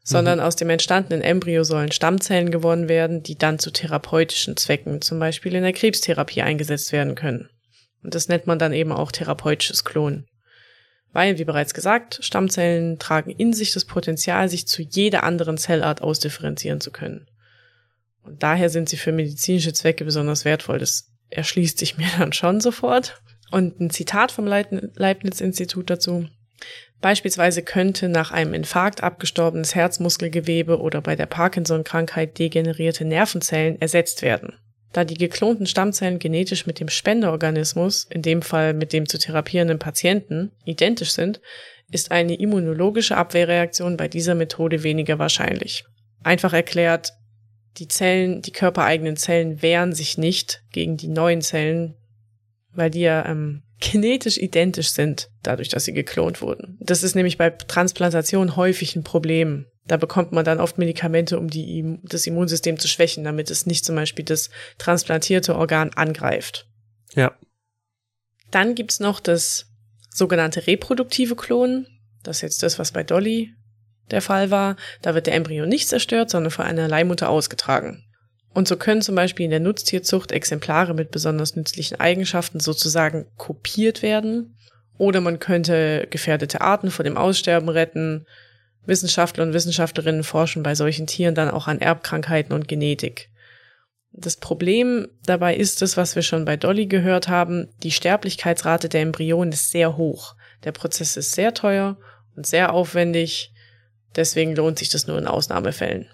sondern 0.05 0.39
mhm. 0.39 0.45
aus 0.45 0.57
dem 0.57 0.71
entstandenen 0.71 1.23
Embryo 1.23 1.65
sollen 1.65 1.93
Stammzellen 1.93 2.51
gewonnen 2.51 2.89
werden, 2.89 3.23
die 3.23 3.37
dann 3.37 3.59
zu 3.59 3.71
therapeutischen 3.71 4.57
Zwecken, 4.57 5.01
zum 5.01 5.19
Beispiel 5.19 5.55
in 5.55 5.63
der 5.63 5.73
Krebstherapie, 5.73 6.43
eingesetzt 6.43 6.93
werden 6.93 7.15
können. 7.15 7.49
Und 8.03 8.15
das 8.15 8.29
nennt 8.29 8.47
man 8.47 8.59
dann 8.59 8.73
eben 8.73 8.93
auch 8.93 9.13
therapeutisches 9.13 9.85
Klonen. 9.85 10.27
Weil, 11.13 11.39
wie 11.39 11.45
bereits 11.45 11.75
gesagt, 11.75 12.19
Stammzellen 12.23 12.99
tragen 12.99 13.31
in 13.31 13.53
sich 13.53 13.73
das 13.73 13.85
Potenzial, 13.85 14.49
sich 14.49 14.67
zu 14.67 14.83
jeder 14.83 15.23
anderen 15.23 15.59
Zellart 15.59 16.03
ausdifferenzieren 16.03 16.81
zu 16.81 16.91
können. 16.91 17.29
Und 18.25 18.43
daher 18.43 18.71
sind 18.71 18.89
sie 18.89 18.97
für 18.97 19.13
medizinische 19.13 19.73
Zwecke 19.73 20.05
besonders 20.05 20.45
wertvoll. 20.45 20.79
Das 20.79 21.12
erschließt 21.33 21.79
sich 21.79 21.99
mir 21.99 22.09
dann 22.19 22.33
schon 22.33 22.61
sofort. 22.61 23.21
Und 23.51 23.81
ein 23.81 23.91
Zitat 23.91 24.33
vom 24.33 24.47
Leibniz-Institut 24.47 25.91
dazu. 25.91 26.27
Beispielsweise 27.03 27.63
könnte 27.63 28.09
nach 28.09 28.31
einem 28.31 28.55
Infarkt 28.55 29.03
abgestorbenes 29.03 29.75
Herzmuskelgewebe 29.75 30.81
oder 30.81 31.03
bei 31.03 31.17
der 31.17 31.27
Parkinson-Krankheit 31.27 32.39
degenerierte 32.39 33.05
Nervenzellen 33.05 33.81
ersetzt 33.81 34.23
werden. 34.23 34.55
Da 34.93 35.05
die 35.05 35.17
geklonten 35.17 35.67
Stammzellen 35.67 36.19
genetisch 36.19 36.67
mit 36.67 36.79
dem 36.79 36.89
Spenderorganismus, 36.89 38.07
in 38.11 38.23
dem 38.23 38.41
Fall 38.41 38.73
mit 38.73 38.93
dem 38.93 39.09
zu 39.09 39.19
therapierenden 39.19 39.79
Patienten, 39.79 40.53
identisch 40.65 41.13
sind, 41.13 41.41
ist 41.91 42.11
eine 42.11 42.35
immunologische 42.35 43.17
Abwehrreaktion 43.17 43.97
bei 43.97 44.09
dieser 44.09 44.35
Methode 44.35 44.83
weniger 44.83 45.19
wahrscheinlich. 45.19 45.85
Einfach 46.23 46.53
erklärt, 46.53 47.13
die 47.79 47.89
Zellen, 47.89 48.43
die 48.43 48.53
körpereigenen 48.53 49.17
Zellen 49.17 49.63
wehren 49.63 49.95
sich 49.95 50.19
nicht 50.19 50.63
gegen 50.73 50.97
die 50.97 51.09
neuen 51.09 51.41
Zellen, 51.41 51.95
weil 52.73 52.91
die 52.91 53.01
ja 53.01 53.27
ähm, 53.27 53.63
genetisch 53.81 54.39
identisch 54.39 54.91
sind, 54.91 55.31
dadurch, 55.43 55.69
dass 55.69 55.85
sie 55.85 55.93
geklont 55.93 56.41
wurden. 56.41 56.79
Das 56.81 57.03
ist 57.03 57.15
nämlich 57.15 57.39
bei 57.39 57.51
Transplantation 57.51 58.57
häufig 58.57 58.95
ein 58.95 59.05
Problem. 59.05 59.67
Da 59.87 59.97
bekommt 59.97 60.31
man 60.31 60.45
dann 60.45 60.61
oft 60.61 60.79
Medikamente, 60.79 61.39
um 61.39 61.49
die, 61.49 61.99
das 62.05 62.27
Immunsystem 62.27 62.79
zu 62.79 62.87
schwächen, 62.87 63.25
damit 63.25 63.51
es 63.51 63.67
nicht 63.67 63.85
zum 63.85 63.97
Beispiel 63.97 64.25
das 64.25 64.51
transplantierte 64.79 65.57
Organ 65.57 65.91
angreift. 65.95 66.69
Ja. 67.15 67.37
Dann 68.51 68.75
gibt's 68.75 69.01
noch 69.01 69.19
das 69.19 69.67
sogenannte 70.11 70.67
reproduktive 70.67 71.35
Klonen. 71.35 71.87
Das 72.23 72.37
ist 72.37 72.43
jetzt 72.43 72.63
das, 72.63 72.79
was 72.79 72.93
bei 72.93 73.03
Dolly 73.03 73.53
der 74.13 74.23
Fall 74.23 74.51
war. 74.51 74.77
Da 75.03 75.15
wird 75.15 75.27
der 75.27 75.35
Embryo 75.35 75.67
nicht 75.67 75.89
zerstört, 75.89 76.31
sondern 76.31 76.51
von 76.51 76.65
einer 76.65 76.89
Leihmutter 76.89 77.29
ausgetragen. 77.29 78.05
Und 78.55 78.69
so 78.69 78.77
können 78.77 79.03
zum 79.03 79.15
Beispiel 79.15 79.45
in 79.45 79.51
der 79.51 79.61
Nutztierzucht 79.61 80.31
Exemplare 80.31 80.95
mit 80.95 81.11
besonders 81.11 81.57
nützlichen 81.57 81.99
Eigenschaften 81.99 82.61
sozusagen 82.61 83.27
kopiert 83.37 84.03
werden. 84.03 84.57
Oder 84.99 85.21
man 85.21 85.39
könnte 85.39 86.07
gefährdete 86.11 86.61
Arten 86.61 86.91
vor 86.91 87.05
dem 87.05 87.17
Aussterben 87.17 87.69
retten. 87.69 88.27
Wissenschaftler 88.85 89.45
und 89.45 89.55
Wissenschaftlerinnen 89.55 90.25
forschen 90.25 90.63
bei 90.63 90.75
solchen 90.75 91.07
Tieren 91.07 91.35
dann 91.35 91.51
auch 91.51 91.67
an 91.67 91.81
Erbkrankheiten 91.81 92.53
und 92.53 92.69
Genetik. 92.69 93.31
Das 94.13 94.37
Problem 94.37 95.09
dabei 95.25 95.57
ist 95.57 95.81
es, 95.81 95.97
was 95.97 96.15
wir 96.17 96.23
schon 96.23 96.45
bei 96.45 96.57
Dolly 96.57 96.87
gehört 96.87 97.29
haben, 97.29 97.69
die 97.83 97.91
Sterblichkeitsrate 97.91 98.89
der 98.89 99.01
Embryonen 99.01 99.53
ist 99.53 99.71
sehr 99.71 99.97
hoch. 99.97 100.35
Der 100.65 100.73
Prozess 100.73 101.17
ist 101.17 101.33
sehr 101.33 101.55
teuer 101.55 101.97
und 102.37 102.47
sehr 102.47 102.75
aufwendig, 102.75 103.53
deswegen 104.17 104.55
lohnt 104.55 104.79
sich 104.79 104.91
das 104.91 105.07
nur 105.07 105.19
in 105.19 105.27
Ausnahmefällen. 105.27 106.09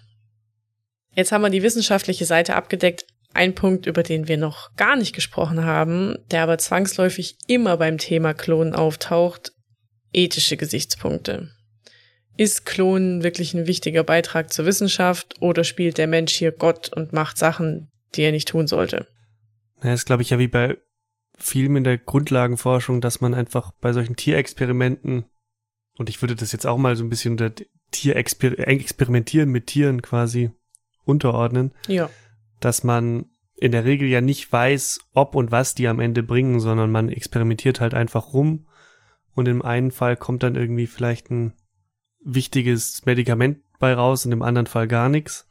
Jetzt 1.14 1.32
haben 1.32 1.42
wir 1.42 1.50
die 1.50 1.62
wissenschaftliche 1.62 2.26
Seite 2.26 2.54
abgedeckt. 2.54 3.06
Ein 3.34 3.54
Punkt, 3.54 3.86
über 3.86 4.02
den 4.02 4.28
wir 4.28 4.36
noch 4.36 4.74
gar 4.76 4.96
nicht 4.96 5.14
gesprochen 5.14 5.64
haben, 5.64 6.16
der 6.30 6.42
aber 6.42 6.58
zwangsläufig 6.58 7.36
immer 7.46 7.76
beim 7.76 7.98
Thema 7.98 8.34
Klonen 8.34 8.74
auftaucht, 8.74 9.52
ethische 10.12 10.56
Gesichtspunkte. 10.56 11.50
Ist 12.36 12.64
Klonen 12.66 13.24
wirklich 13.24 13.52
ein 13.54 13.66
wichtiger 13.66 14.04
Beitrag 14.04 14.52
zur 14.52 14.64
Wissenschaft 14.64 15.34
oder 15.40 15.64
spielt 15.64 15.98
der 15.98 16.06
Mensch 16.06 16.32
hier 16.34 16.52
Gott 16.52 16.92
und 16.92 17.12
macht 17.12 17.36
Sachen, 17.36 17.90
die 18.14 18.22
er 18.22 18.32
nicht 18.32 18.48
tun 18.48 18.66
sollte? 18.66 19.08
Ja, 19.82 19.92
ist, 19.92 20.06
glaube 20.06 20.22
ich, 20.22 20.30
ja 20.30 20.38
wie 20.38 20.48
bei 20.48 20.76
vielen 21.36 21.76
in 21.76 21.84
der 21.84 21.98
Grundlagenforschung, 21.98 23.00
dass 23.00 23.20
man 23.20 23.34
einfach 23.34 23.72
bei 23.80 23.92
solchen 23.92 24.16
Tierexperimenten, 24.16 25.24
und 25.98 26.08
ich 26.08 26.22
würde 26.22 26.36
das 26.36 26.52
jetzt 26.52 26.66
auch 26.66 26.78
mal 26.78 26.96
so 26.96 27.04
ein 27.04 27.10
bisschen 27.10 27.32
unter 27.32 27.50
Tierexperimentieren 27.90 29.50
mit 29.50 29.66
Tieren 29.66 30.02
quasi 30.02 30.50
unterordnen. 31.04 31.72
Ja. 31.86 32.10
Dass 32.60 32.84
man 32.84 33.26
in 33.56 33.72
der 33.72 33.84
Regel 33.84 34.08
ja 34.08 34.20
nicht 34.20 34.50
weiß, 34.52 35.00
ob 35.14 35.34
und 35.34 35.50
was 35.50 35.74
die 35.74 35.88
am 35.88 36.00
Ende 36.00 36.22
bringen, 36.22 36.60
sondern 36.60 36.90
man 36.90 37.08
experimentiert 37.08 37.80
halt 37.80 37.94
einfach 37.94 38.32
rum 38.32 38.66
und 39.34 39.48
im 39.48 39.62
einen 39.62 39.90
Fall 39.90 40.16
kommt 40.16 40.42
dann 40.42 40.54
irgendwie 40.54 40.86
vielleicht 40.86 41.30
ein 41.30 41.54
wichtiges 42.24 43.04
Medikament 43.04 43.58
bei 43.78 43.94
raus 43.94 44.26
und 44.26 44.32
im 44.32 44.42
anderen 44.42 44.66
Fall 44.66 44.88
gar 44.88 45.08
nichts. 45.08 45.46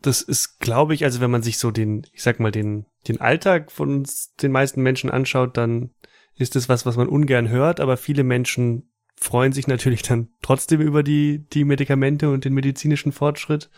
Das 0.00 0.22
ist, 0.22 0.60
glaube 0.60 0.94
ich, 0.94 1.04
also 1.04 1.20
wenn 1.20 1.30
man 1.30 1.42
sich 1.42 1.58
so 1.58 1.70
den, 1.70 2.06
ich 2.12 2.22
sag 2.22 2.38
mal, 2.38 2.52
den, 2.52 2.86
den 3.08 3.20
Alltag 3.20 3.72
von 3.72 3.88
uns, 3.90 4.34
den 4.36 4.52
meisten 4.52 4.82
Menschen 4.82 5.10
anschaut, 5.10 5.56
dann 5.56 5.90
ist 6.36 6.54
es 6.54 6.68
was, 6.68 6.86
was 6.86 6.96
man 6.96 7.08
ungern 7.08 7.48
hört, 7.48 7.80
aber 7.80 7.96
viele 7.96 8.22
Menschen 8.22 8.87
freuen 9.20 9.52
sich 9.52 9.66
natürlich 9.66 10.02
dann 10.02 10.28
trotzdem 10.42 10.80
über 10.80 11.02
die, 11.02 11.46
die 11.52 11.64
Medikamente 11.64 12.30
und 12.30 12.44
den 12.44 12.54
medizinischen 12.54 13.12
Fortschritt. 13.12 13.70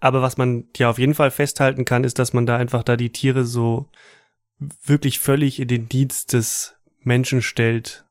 Aber 0.00 0.22
was 0.22 0.36
man 0.36 0.68
ja 0.76 0.90
auf 0.90 0.98
jeden 0.98 1.14
Fall 1.14 1.30
festhalten 1.30 1.84
kann, 1.84 2.04
ist, 2.04 2.18
dass 2.18 2.32
man 2.32 2.46
da 2.46 2.56
einfach 2.56 2.82
da 2.82 2.96
die 2.96 3.10
Tiere 3.12 3.44
so 3.44 3.88
wirklich 4.58 5.18
völlig 5.18 5.60
in 5.60 5.68
den 5.68 5.88
Dienst 5.88 6.32
des 6.32 6.76
Menschen 7.00 7.42
stellt. 7.42 8.06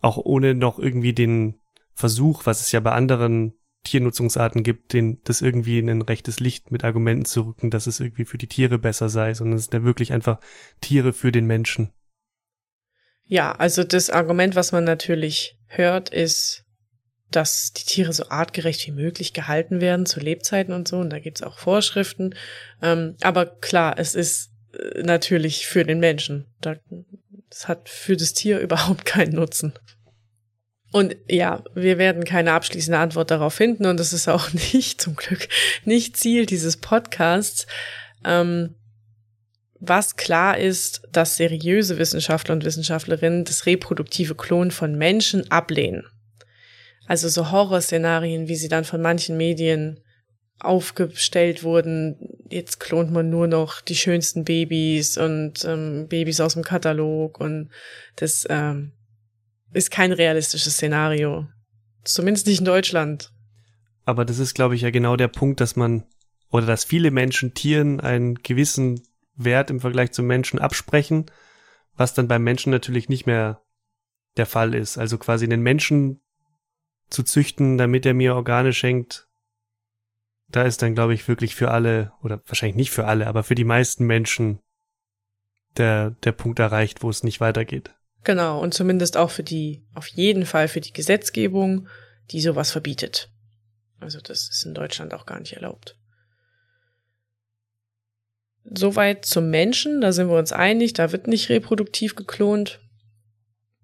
Auch 0.00 0.16
ohne 0.16 0.54
noch 0.54 0.78
irgendwie 0.78 1.12
den 1.12 1.60
Versuch, 1.94 2.46
was 2.46 2.60
es 2.60 2.72
ja 2.72 2.80
bei 2.80 2.92
anderen 2.92 3.54
Tiernutzungsarten 3.84 4.62
gibt, 4.62 4.92
den, 4.92 5.20
das 5.24 5.42
irgendwie 5.42 5.78
in 5.78 5.90
ein 5.90 6.02
rechtes 6.02 6.40
Licht 6.40 6.70
mit 6.70 6.84
Argumenten 6.84 7.24
zu 7.24 7.42
rücken, 7.42 7.70
dass 7.70 7.86
es 7.86 8.00
irgendwie 8.00 8.24
für 8.24 8.38
die 8.38 8.46
Tiere 8.46 8.78
besser 8.78 9.08
sei, 9.08 9.34
sondern 9.34 9.58
es 9.58 9.64
sind 9.64 9.74
ja 9.74 9.84
wirklich 9.84 10.12
einfach 10.12 10.38
Tiere 10.80 11.12
für 11.12 11.32
den 11.32 11.46
Menschen. 11.46 11.92
Ja, 13.32 13.52
also 13.52 13.82
das 13.82 14.10
Argument, 14.10 14.56
was 14.56 14.72
man 14.72 14.84
natürlich 14.84 15.56
hört, 15.66 16.10
ist, 16.10 16.66
dass 17.30 17.72
die 17.72 17.84
Tiere 17.84 18.12
so 18.12 18.28
artgerecht 18.28 18.86
wie 18.86 18.90
möglich 18.90 19.32
gehalten 19.32 19.80
werden 19.80 20.04
zu 20.04 20.20
Lebzeiten 20.20 20.74
und 20.74 20.86
so. 20.86 20.98
Und 20.98 21.08
da 21.08 21.18
gibt's 21.18 21.42
auch 21.42 21.56
Vorschriften. 21.56 22.34
Ähm, 22.82 23.16
aber 23.22 23.46
klar, 23.46 23.94
es 23.96 24.14
ist 24.14 24.50
äh, 24.74 25.02
natürlich 25.02 25.66
für 25.66 25.82
den 25.82 25.98
Menschen. 25.98 26.44
Da 26.60 26.76
Das 27.48 27.68
hat 27.68 27.88
für 27.88 28.18
das 28.18 28.34
Tier 28.34 28.58
überhaupt 28.60 29.06
keinen 29.06 29.32
Nutzen. 29.36 29.72
Und 30.92 31.16
ja, 31.26 31.64
wir 31.74 31.96
werden 31.96 32.24
keine 32.24 32.52
abschließende 32.52 32.98
Antwort 32.98 33.30
darauf 33.30 33.54
finden 33.54 33.86
und 33.86 33.98
das 33.98 34.12
ist 34.12 34.28
auch 34.28 34.52
nicht, 34.74 35.00
zum 35.00 35.16
Glück, 35.16 35.48
nicht 35.86 36.18
Ziel 36.18 36.44
dieses 36.44 36.76
Podcasts. 36.76 37.66
Ähm, 38.26 38.74
was 39.84 40.14
klar 40.14 40.58
ist, 40.58 41.02
dass 41.10 41.36
seriöse 41.36 41.98
Wissenschaftler 41.98 42.54
und 42.54 42.64
Wissenschaftlerinnen 42.64 43.44
das 43.44 43.66
reproduktive 43.66 44.36
Klonen 44.36 44.70
von 44.70 44.96
Menschen 44.96 45.50
ablehnen. 45.50 46.04
Also 47.06 47.28
so 47.28 47.50
Horrorszenarien, 47.50 48.46
wie 48.46 48.54
sie 48.54 48.68
dann 48.68 48.84
von 48.84 49.02
manchen 49.02 49.36
Medien 49.36 49.98
aufgestellt 50.60 51.64
wurden, 51.64 52.16
jetzt 52.48 52.78
klont 52.78 53.10
man 53.10 53.28
nur 53.28 53.48
noch 53.48 53.80
die 53.80 53.96
schönsten 53.96 54.44
Babys 54.44 55.18
und 55.18 55.64
ähm, 55.64 56.06
Babys 56.06 56.40
aus 56.40 56.54
dem 56.54 56.62
Katalog 56.62 57.40
und 57.40 57.70
das 58.14 58.46
ähm, 58.48 58.92
ist 59.72 59.90
kein 59.90 60.12
realistisches 60.12 60.74
Szenario. 60.74 61.48
Zumindest 62.04 62.46
nicht 62.46 62.60
in 62.60 62.66
Deutschland. 62.66 63.32
Aber 64.04 64.24
das 64.24 64.38
ist, 64.38 64.54
glaube 64.54 64.76
ich, 64.76 64.82
ja 64.82 64.90
genau 64.90 65.16
der 65.16 65.28
Punkt, 65.28 65.60
dass 65.60 65.74
man 65.74 66.04
oder 66.50 66.66
dass 66.66 66.84
viele 66.84 67.10
Menschen 67.10 67.54
Tieren 67.54 67.98
einen 67.98 68.36
gewissen 68.36 69.00
Wert 69.44 69.70
im 69.70 69.80
Vergleich 69.80 70.12
zum 70.12 70.26
Menschen 70.26 70.58
absprechen, 70.58 71.26
was 71.96 72.14
dann 72.14 72.28
beim 72.28 72.42
Menschen 72.42 72.70
natürlich 72.70 73.08
nicht 73.08 73.26
mehr 73.26 73.62
der 74.36 74.46
Fall 74.46 74.74
ist. 74.74 74.98
Also 74.98 75.18
quasi 75.18 75.44
einen 75.44 75.62
Menschen 75.62 76.20
zu 77.10 77.22
züchten, 77.22 77.76
damit 77.78 78.06
er 78.06 78.14
mir 78.14 78.34
Organe 78.34 78.72
schenkt, 78.72 79.28
da 80.48 80.62
ist 80.62 80.82
dann, 80.82 80.94
glaube 80.94 81.14
ich, 81.14 81.28
wirklich 81.28 81.54
für 81.54 81.70
alle, 81.70 82.12
oder 82.22 82.42
wahrscheinlich 82.46 82.76
nicht 82.76 82.90
für 82.90 83.06
alle, 83.06 83.26
aber 83.26 83.42
für 83.42 83.54
die 83.54 83.64
meisten 83.64 84.06
Menschen 84.06 84.60
der, 85.76 86.10
der 86.10 86.32
Punkt 86.32 86.58
erreicht, 86.58 87.02
wo 87.02 87.10
es 87.10 87.22
nicht 87.22 87.40
weitergeht. 87.40 87.94
Genau, 88.24 88.60
und 88.60 88.74
zumindest 88.74 89.16
auch 89.16 89.30
für 89.30 89.42
die, 89.42 89.84
auf 89.94 90.06
jeden 90.08 90.46
Fall 90.46 90.68
für 90.68 90.80
die 90.80 90.92
Gesetzgebung, 90.92 91.88
die 92.30 92.40
sowas 92.40 92.70
verbietet. 92.70 93.30
Also 93.98 94.20
das 94.20 94.48
ist 94.48 94.64
in 94.64 94.74
Deutschland 94.74 95.14
auch 95.14 95.26
gar 95.26 95.40
nicht 95.40 95.54
erlaubt. 95.54 95.98
Soweit 98.64 99.24
zum 99.24 99.50
Menschen, 99.50 100.00
da 100.00 100.12
sind 100.12 100.28
wir 100.28 100.38
uns 100.38 100.52
einig, 100.52 100.92
da 100.92 101.12
wird 101.12 101.26
nicht 101.26 101.48
reproduktiv 101.48 102.14
geklont. 102.14 102.80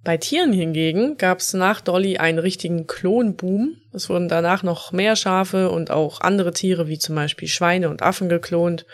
Bei 0.05 0.17
Tieren 0.17 0.53
hingegen 0.53 1.19
gab 1.19 1.41
es 1.41 1.53
nach 1.53 1.81
Dolly 1.81 2.19
einen 2.19 2.39
richtigen 2.39 2.87
Klonboom. 2.87 3.77
Es 3.93 4.09
wurden 4.09 4.29
danach 4.29 4.63
noch 4.63 4.93
mehr 4.93 5.17
Schafe 5.17 5.71
und 5.71 5.91
auch 5.91 6.21
andere 6.21 6.53
Tiere 6.53 6.89
wie 6.89 6.99
zum 6.99 7.15
Beispiel 7.15 7.49
Schweine 7.49 7.91
und 7.91 8.03
Affen 8.03 8.29
geklont. 8.29 8.87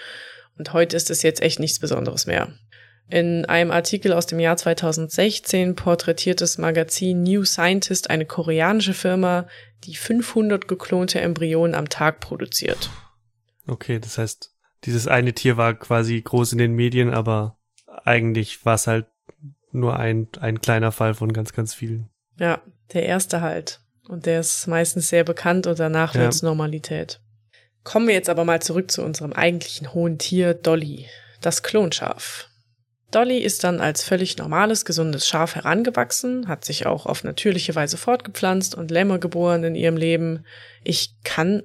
Und 0.59 0.73
heute 0.73 0.97
ist 0.97 1.11
es 1.11 1.23
jetzt 1.23 1.43
echt 1.43 1.61
nichts 1.61 1.79
Besonderes 1.79 2.27
mehr. 2.27 2.55
In 3.11 3.45
einem 3.45 3.71
Artikel 3.71 4.15
aus 4.15 4.27
dem 4.27 4.41
Jahr 4.41 4.57
2016 4.57 5.77
porträtiert 5.77 6.41
das 6.41 6.57
Magazin 6.57 7.23
New 7.23 7.45
Scientist 7.45 8.09
eine 8.09 8.25
koreanische 8.25 8.95
Firma, 8.95 9.47
die 9.85 9.95
500 9.95 10.67
geklonte 10.67 11.21
Embryonen 11.21 11.75
am 11.75 11.91
Tag 11.91 12.21
produziert. 12.21 12.89
Okay, 13.67 13.99
das 13.99 14.17
heißt, 14.17 14.54
dieses 14.85 15.09
eine 15.09 15.33
Tier 15.33 15.57
war 15.57 15.75
quasi 15.75 16.21
groß 16.21 16.53
in 16.53 16.59
den 16.59 16.75
Medien, 16.75 17.13
aber 17.13 17.57
eigentlich 18.05 18.65
war 18.65 18.75
es 18.75 18.87
halt 18.87 19.07
nur 19.73 19.99
ein, 19.99 20.29
ein 20.41 20.61
kleiner 20.61 20.93
Fall 20.93 21.15
von 21.15 21.33
ganz, 21.33 21.53
ganz 21.53 21.75
vielen. 21.75 22.09
Ja, 22.39 22.61
der 22.93 23.07
erste 23.07 23.41
halt. 23.41 23.81
Und 24.09 24.27
der 24.27 24.41
ist 24.41 24.67
meistens 24.67 25.09
sehr 25.09 25.25
bekannt 25.25 25.67
und 25.67 25.79
danach 25.79 26.15
ja. 26.15 26.23
wird's 26.23 26.43
Normalität. 26.43 27.21
Kommen 27.83 28.09
wir 28.09 28.15
jetzt 28.15 28.29
aber 28.29 28.45
mal 28.45 28.63
zurück 28.63 28.91
zu 28.91 29.03
unserem 29.03 29.33
eigentlichen 29.33 29.93
hohen 29.93 30.19
Tier, 30.19 30.55
Dolly, 30.55 31.07
das 31.41 31.63
Klonschaf. 31.63 32.49
Dolly 33.11 33.39
ist 33.39 33.63
dann 33.63 33.81
als 33.81 34.03
völlig 34.03 34.39
normales, 34.39 34.85
gesundes 34.85 35.29
Schaf 35.29 35.55
herangewachsen, 35.55 36.49
hat 36.49 36.65
sich 36.65 36.87
auch 36.87 37.07
auf 37.07 37.23
natürliche 37.23 37.75
Weise 37.75 37.97
fortgepflanzt 37.97 38.75
und 38.75 38.91
Lämmer 38.91 39.19
geboren 39.19 39.63
in 39.65 39.75
ihrem 39.75 39.97
Leben. 39.97 40.45
Ich 40.83 41.15
kann 41.23 41.63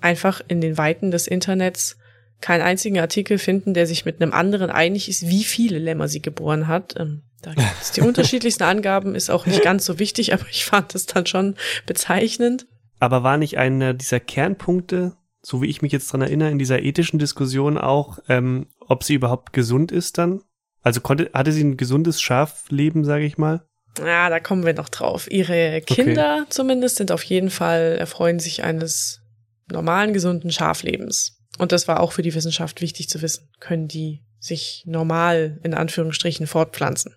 einfach 0.00 0.42
in 0.46 0.60
den 0.60 0.76
Weiten 0.76 1.10
des 1.10 1.26
Internets 1.26 1.96
keinen 2.40 2.62
einzigen 2.62 2.98
Artikel 2.98 3.38
finden, 3.38 3.74
der 3.74 3.86
sich 3.86 4.04
mit 4.04 4.20
einem 4.20 4.32
anderen 4.32 4.70
einig 4.70 5.08
ist, 5.08 5.28
wie 5.28 5.44
viele 5.44 5.78
Lämmer 5.78 6.08
sie 6.08 6.22
geboren 6.22 6.68
hat. 6.68 6.94
Ähm, 6.98 7.22
da 7.42 7.54
gibt 7.54 7.68
es 7.80 7.92
die 7.92 8.00
unterschiedlichsten 8.02 8.62
Angaben, 8.62 9.14
ist 9.14 9.30
auch 9.30 9.46
nicht 9.46 9.62
ganz 9.62 9.84
so 9.84 9.98
wichtig, 9.98 10.32
aber 10.32 10.46
ich 10.50 10.64
fand 10.64 10.94
es 10.94 11.06
dann 11.06 11.26
schon 11.26 11.56
bezeichnend. 11.86 12.66
Aber 12.98 13.22
war 13.22 13.38
nicht 13.38 13.58
einer 13.58 13.94
dieser 13.94 14.20
Kernpunkte, 14.20 15.16
so 15.42 15.62
wie 15.62 15.68
ich 15.68 15.82
mich 15.82 15.92
jetzt 15.92 16.12
dran 16.12 16.22
erinnere, 16.22 16.50
in 16.50 16.58
dieser 16.58 16.82
ethischen 16.82 17.18
Diskussion 17.18 17.78
auch, 17.78 18.18
ähm, 18.28 18.66
ob 18.80 19.04
sie 19.04 19.14
überhaupt 19.14 19.52
gesund 19.52 19.90
ist 19.90 20.18
dann? 20.18 20.42
Also 20.82 21.00
konnte, 21.00 21.30
hatte 21.32 21.52
sie 21.52 21.64
ein 21.64 21.76
gesundes 21.76 22.20
Schafleben, 22.20 23.04
sage 23.04 23.24
ich 23.24 23.38
mal? 23.38 23.62
Ja, 23.98 24.28
da 24.30 24.38
kommen 24.38 24.64
wir 24.64 24.74
noch 24.74 24.88
drauf. 24.88 25.30
Ihre 25.30 25.80
Kinder 25.82 26.40
okay. 26.42 26.46
zumindest 26.50 26.96
sind 26.96 27.10
auf 27.10 27.22
jeden 27.24 27.50
Fall, 27.50 27.96
erfreuen 27.98 28.38
sich 28.38 28.62
eines 28.62 29.20
normalen, 29.70 30.12
gesunden 30.12 30.50
Schaflebens. 30.50 31.39
Und 31.60 31.72
das 31.72 31.86
war 31.86 32.00
auch 32.00 32.12
für 32.12 32.22
die 32.22 32.34
Wissenschaft 32.34 32.80
wichtig 32.80 33.10
zu 33.10 33.20
wissen. 33.20 33.50
Können 33.60 33.86
die 33.86 34.22
sich 34.38 34.82
normal 34.86 35.58
in 35.62 35.74
Anführungsstrichen 35.74 36.46
fortpflanzen? 36.46 37.14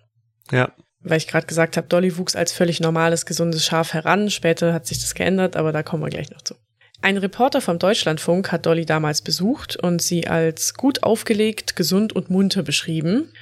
Ja. 0.52 0.70
Weil 1.00 1.16
ich 1.16 1.26
gerade 1.26 1.46
gesagt 1.46 1.78
habe, 1.78 1.86
Dolly 1.86 2.18
wuchs 2.18 2.36
als 2.36 2.52
völlig 2.52 2.78
normales, 2.78 3.24
gesundes 3.24 3.64
Schaf 3.64 3.94
heran. 3.94 4.28
Später 4.28 4.74
hat 4.74 4.86
sich 4.86 5.00
das 5.00 5.14
geändert, 5.14 5.56
aber 5.56 5.72
da 5.72 5.82
kommen 5.82 6.02
wir 6.02 6.10
gleich 6.10 6.30
noch 6.30 6.42
zu. 6.42 6.56
Ein 7.00 7.16
Reporter 7.16 7.62
vom 7.62 7.78
Deutschlandfunk 7.78 8.52
hat 8.52 8.66
Dolly 8.66 8.84
damals 8.84 9.22
besucht 9.22 9.76
und 9.76 10.02
sie 10.02 10.26
als 10.26 10.74
gut 10.74 11.02
aufgelegt, 11.02 11.74
gesund 11.74 12.12
und 12.12 12.28
munter 12.28 12.62
beschrieben. 12.62 13.32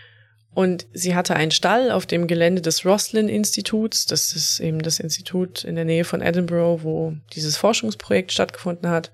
Und 0.55 0.87
sie 0.93 1.17
hatte 1.17 1.35
einen 1.35 1.51
Stall 1.51 1.91
auf 1.91 2.07
dem 2.07 2.29
Gelände 2.29 2.63
des 2.63 2.85
Roslin-Instituts. 2.85 4.07
Das 4.07 4.35
ist 4.35 4.61
eben 4.61 4.83
das 4.83 5.01
Institut 5.01 5.65
in 5.65 5.75
der 5.75 5.85
Nähe 5.85 6.05
von 6.05 6.23
Edinburgh, 6.23 6.85
wo 6.85 7.15
dieses 7.33 7.57
Forschungsprojekt 7.57 8.31
stattgefunden 8.31 8.89
hat. 8.89 9.11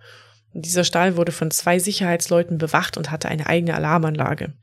Dieser 0.52 0.84
Stall 0.84 1.16
wurde 1.16 1.32
von 1.32 1.50
zwei 1.50 1.78
Sicherheitsleuten 1.78 2.58
bewacht 2.58 2.96
und 2.96 3.10
hatte 3.10 3.28
eine 3.28 3.46
eigene 3.46 3.74
Alarmanlage. 3.74 4.54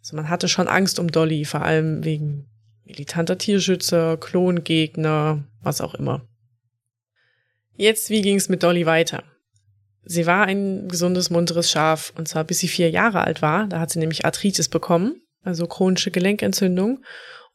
Also 0.00 0.16
man 0.16 0.28
hatte 0.28 0.48
schon 0.48 0.68
Angst 0.68 0.98
um 0.98 1.10
Dolly, 1.10 1.44
vor 1.44 1.62
allem 1.62 2.04
wegen 2.04 2.48
militanter 2.84 3.38
Tierschützer, 3.38 4.16
Klongegner, 4.16 5.44
was 5.62 5.80
auch 5.80 5.94
immer. 5.94 6.26
Jetzt, 7.76 8.10
wie 8.10 8.22
ging 8.22 8.36
es 8.36 8.48
mit 8.48 8.62
Dolly 8.62 8.86
weiter? 8.86 9.22
Sie 10.02 10.26
war 10.26 10.46
ein 10.46 10.88
gesundes, 10.88 11.30
munteres 11.30 11.70
Schaf, 11.70 12.12
und 12.16 12.26
zwar 12.26 12.44
bis 12.44 12.58
sie 12.58 12.68
vier 12.68 12.90
Jahre 12.90 13.22
alt 13.22 13.42
war. 13.42 13.66
Da 13.68 13.80
hat 13.80 13.90
sie 13.90 13.98
nämlich 13.98 14.24
Arthritis 14.24 14.68
bekommen, 14.68 15.22
also 15.42 15.66
chronische 15.66 16.10
Gelenkentzündung. 16.10 17.04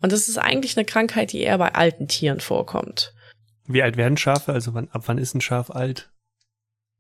Und 0.02 0.12
das 0.12 0.28
ist 0.28 0.38
eigentlich 0.38 0.78
eine 0.78 0.86
Krankheit, 0.86 1.32
die 1.32 1.42
eher 1.42 1.58
bei 1.58 1.74
alten 1.74 2.08
Tieren 2.08 2.40
vorkommt. 2.40 3.14
Wie 3.68 3.82
alt 3.82 3.98
werden 3.98 4.18
Schafe? 4.18 4.54
Also 4.54 4.74
wann, 4.74 4.90
ab 4.90 5.04
wann 5.08 5.18
ist 5.18 5.34
ein 5.34 5.42
Schaf 5.42 5.72
alt? 5.72 6.12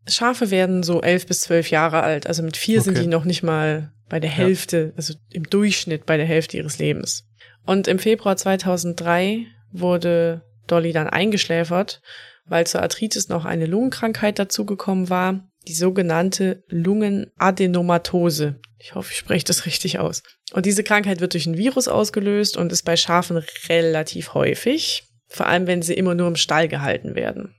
Schafe 0.07 0.51
werden 0.51 0.83
so 0.83 1.01
elf 1.01 1.25
bis 1.25 1.41
zwölf 1.41 1.69
Jahre 1.71 2.03
alt. 2.03 2.27
Also 2.27 2.43
mit 2.43 2.57
vier 2.57 2.79
okay. 2.79 2.85
sind 2.85 2.97
die 2.99 3.07
noch 3.07 3.25
nicht 3.25 3.43
mal 3.43 3.91
bei 4.09 4.19
der 4.19 4.29
Hälfte, 4.29 4.87
ja. 4.89 4.93
also 4.97 5.13
im 5.31 5.49
Durchschnitt 5.49 6.05
bei 6.05 6.17
der 6.17 6.25
Hälfte 6.25 6.57
ihres 6.57 6.77
Lebens. 6.77 7.27
Und 7.65 7.87
im 7.87 7.99
Februar 7.99 8.37
2003 8.37 9.47
wurde 9.71 10.43
Dolly 10.67 10.93
dann 10.93 11.07
eingeschläfert, 11.07 12.01
weil 12.45 12.67
zur 12.67 12.81
Arthritis 12.81 13.29
noch 13.29 13.45
eine 13.45 13.65
Lungenkrankheit 13.65 14.37
dazugekommen 14.37 15.09
war, 15.09 15.47
die 15.67 15.73
sogenannte 15.73 16.63
Lungenadenomatose. 16.67 18.59
Ich 18.77 18.93
hoffe, 18.93 19.11
ich 19.11 19.17
spreche 19.17 19.45
das 19.45 19.65
richtig 19.65 19.97
aus. 19.97 20.21
Und 20.53 20.67
diese 20.67 20.83
Krankheit 20.83 21.21
wird 21.21 21.33
durch 21.33 21.47
ein 21.47 21.57
Virus 21.57 21.87
ausgelöst 21.87 22.55
und 22.55 22.71
ist 22.71 22.83
bei 22.83 22.95
Schafen 22.97 23.37
relativ 23.67 24.35
häufig, 24.35 25.03
vor 25.27 25.47
allem 25.47 25.65
wenn 25.65 25.81
sie 25.81 25.95
immer 25.95 26.13
nur 26.13 26.27
im 26.27 26.35
Stall 26.35 26.67
gehalten 26.67 27.15
werden. 27.15 27.55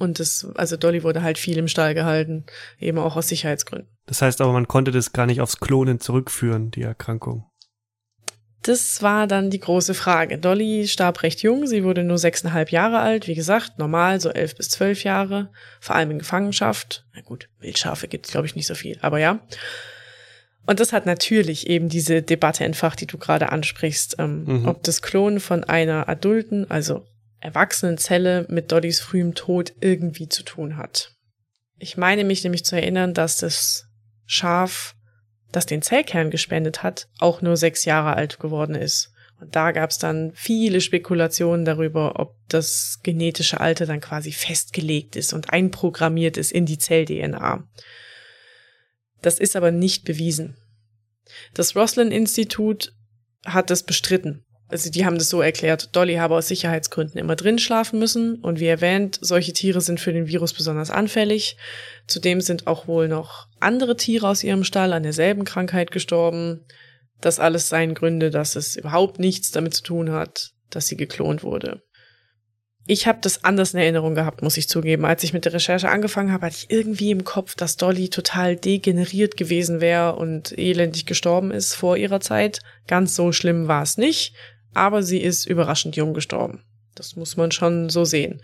Und 0.00 0.18
das, 0.18 0.48
also 0.54 0.78
Dolly 0.78 1.02
wurde 1.02 1.22
halt 1.22 1.36
viel 1.36 1.58
im 1.58 1.68
Stall 1.68 1.94
gehalten, 1.94 2.46
eben 2.78 2.98
auch 2.98 3.16
aus 3.16 3.28
Sicherheitsgründen. 3.28 3.86
Das 4.06 4.22
heißt 4.22 4.40
aber, 4.40 4.52
man 4.52 4.66
konnte 4.66 4.92
das 4.92 5.12
gar 5.12 5.26
nicht 5.26 5.42
aufs 5.42 5.60
Klonen 5.60 6.00
zurückführen, 6.00 6.70
die 6.70 6.80
Erkrankung. 6.80 7.44
Das 8.62 9.02
war 9.02 9.26
dann 9.26 9.50
die 9.50 9.60
große 9.60 9.92
Frage. 9.92 10.38
Dolly 10.38 10.88
starb 10.88 11.22
recht 11.22 11.42
jung, 11.42 11.66
sie 11.66 11.84
wurde 11.84 12.02
nur 12.02 12.16
sechseinhalb 12.16 12.70
Jahre 12.72 13.00
alt, 13.00 13.26
wie 13.26 13.34
gesagt, 13.34 13.78
normal 13.78 14.20
so 14.22 14.30
elf 14.30 14.56
bis 14.56 14.70
zwölf 14.70 15.04
Jahre, 15.04 15.50
vor 15.80 15.96
allem 15.96 16.10
in 16.12 16.18
Gefangenschaft. 16.18 17.04
Na 17.14 17.20
gut, 17.20 17.50
Wildschafe 17.58 18.08
gibt's 18.08 18.30
glaube 18.30 18.46
ich 18.46 18.56
nicht 18.56 18.66
so 18.66 18.74
viel, 18.74 18.98
aber 19.02 19.18
ja. 19.18 19.40
Und 20.66 20.80
das 20.80 20.94
hat 20.94 21.04
natürlich 21.04 21.68
eben 21.68 21.90
diese 21.90 22.22
Debatte 22.22 22.64
entfacht, 22.64 23.02
die 23.02 23.06
du 23.06 23.18
gerade 23.18 23.50
ansprichst, 23.50 24.16
ähm, 24.18 24.44
mhm. 24.44 24.68
ob 24.68 24.82
das 24.82 25.02
Klonen 25.02 25.40
von 25.40 25.64
einer 25.64 26.08
adulten, 26.08 26.70
also 26.70 27.04
erwachsenen 27.40 27.98
Zelle 27.98 28.46
mit 28.48 28.70
Dollys 28.70 29.00
frühem 29.00 29.34
Tod 29.34 29.72
irgendwie 29.80 30.28
zu 30.28 30.42
tun 30.42 30.76
hat. 30.76 31.12
Ich 31.78 31.96
meine 31.96 32.24
mich 32.24 32.44
nämlich 32.44 32.64
zu 32.64 32.76
erinnern, 32.76 33.14
dass 33.14 33.38
das 33.38 33.86
Schaf 34.26 34.94
das 35.52 35.66
den 35.66 35.82
Zellkern 35.82 36.30
gespendet 36.30 36.82
hat, 36.82 37.08
auch 37.18 37.42
nur 37.42 37.56
sechs 37.56 37.84
Jahre 37.84 38.14
alt 38.14 38.38
geworden 38.38 38.74
ist. 38.74 39.10
Und 39.40 39.56
da 39.56 39.72
gab 39.72 39.90
es 39.90 39.98
dann 39.98 40.32
viele 40.34 40.80
Spekulationen 40.80 41.64
darüber, 41.64 42.20
ob 42.20 42.36
das 42.48 43.00
genetische 43.02 43.58
Alter 43.58 43.86
dann 43.86 44.00
quasi 44.00 44.32
festgelegt 44.32 45.16
ist 45.16 45.32
und 45.32 45.52
einprogrammiert 45.52 46.36
ist 46.36 46.52
in 46.52 46.66
die 46.66 46.78
Zell-DNA. 46.78 47.66
Das 49.22 49.38
ist 49.38 49.56
aber 49.56 49.70
nicht 49.70 50.04
bewiesen. 50.04 50.56
Das 51.54 51.74
Roslin-Institut 51.74 52.92
hat 53.44 53.70
das 53.70 53.82
bestritten. 53.82 54.44
Also 54.70 54.88
die 54.88 55.04
haben 55.04 55.18
das 55.18 55.28
so 55.28 55.42
erklärt, 55.42 55.96
Dolly 55.96 56.14
habe 56.14 56.36
aus 56.36 56.46
Sicherheitsgründen 56.46 57.18
immer 57.18 57.34
drin 57.34 57.58
schlafen 57.58 57.98
müssen 57.98 58.36
und 58.36 58.60
wie 58.60 58.66
erwähnt, 58.66 59.18
solche 59.20 59.52
Tiere 59.52 59.80
sind 59.80 59.98
für 59.98 60.12
den 60.12 60.28
Virus 60.28 60.54
besonders 60.54 60.90
anfällig. 60.90 61.56
Zudem 62.06 62.40
sind 62.40 62.68
auch 62.68 62.86
wohl 62.86 63.08
noch 63.08 63.48
andere 63.58 63.96
Tiere 63.96 64.28
aus 64.28 64.44
ihrem 64.44 64.62
Stall 64.62 64.92
an 64.92 65.02
derselben 65.02 65.44
Krankheit 65.44 65.90
gestorben. 65.90 66.64
Das 67.20 67.40
alles 67.40 67.68
seien 67.68 67.94
Gründe, 67.94 68.30
dass 68.30 68.54
es 68.54 68.76
überhaupt 68.76 69.18
nichts 69.18 69.50
damit 69.50 69.74
zu 69.74 69.82
tun 69.82 70.12
hat, 70.12 70.52
dass 70.70 70.86
sie 70.86 70.96
geklont 70.96 71.42
wurde. 71.42 71.82
Ich 72.86 73.06
habe 73.08 73.18
das 73.20 73.44
anders 73.44 73.74
in 73.74 73.80
Erinnerung 73.80 74.14
gehabt, 74.14 74.42
muss 74.42 74.56
ich 74.56 74.68
zugeben. 74.68 75.04
Als 75.04 75.24
ich 75.24 75.32
mit 75.32 75.44
der 75.44 75.52
Recherche 75.52 75.88
angefangen 75.88 76.32
habe, 76.32 76.46
hatte 76.46 76.56
ich 76.58 76.70
irgendwie 76.70 77.10
im 77.10 77.24
Kopf, 77.24 77.56
dass 77.56 77.76
Dolly 77.76 78.08
total 78.08 78.56
degeneriert 78.56 79.36
gewesen 79.36 79.80
wäre 79.80 80.14
und 80.14 80.56
elendig 80.56 81.06
gestorben 81.06 81.50
ist 81.50 81.74
vor 81.74 81.96
ihrer 81.96 82.20
Zeit. 82.20 82.60
Ganz 82.86 83.16
so 83.16 83.32
schlimm 83.32 83.66
war 83.66 83.82
es 83.82 83.98
nicht 83.98 84.32
aber 84.74 85.02
sie 85.02 85.20
ist 85.20 85.46
überraschend 85.46 85.96
jung 85.96 86.14
gestorben. 86.14 86.64
Das 86.94 87.16
muss 87.16 87.36
man 87.36 87.50
schon 87.52 87.88
so 87.88 88.04
sehen. 88.04 88.42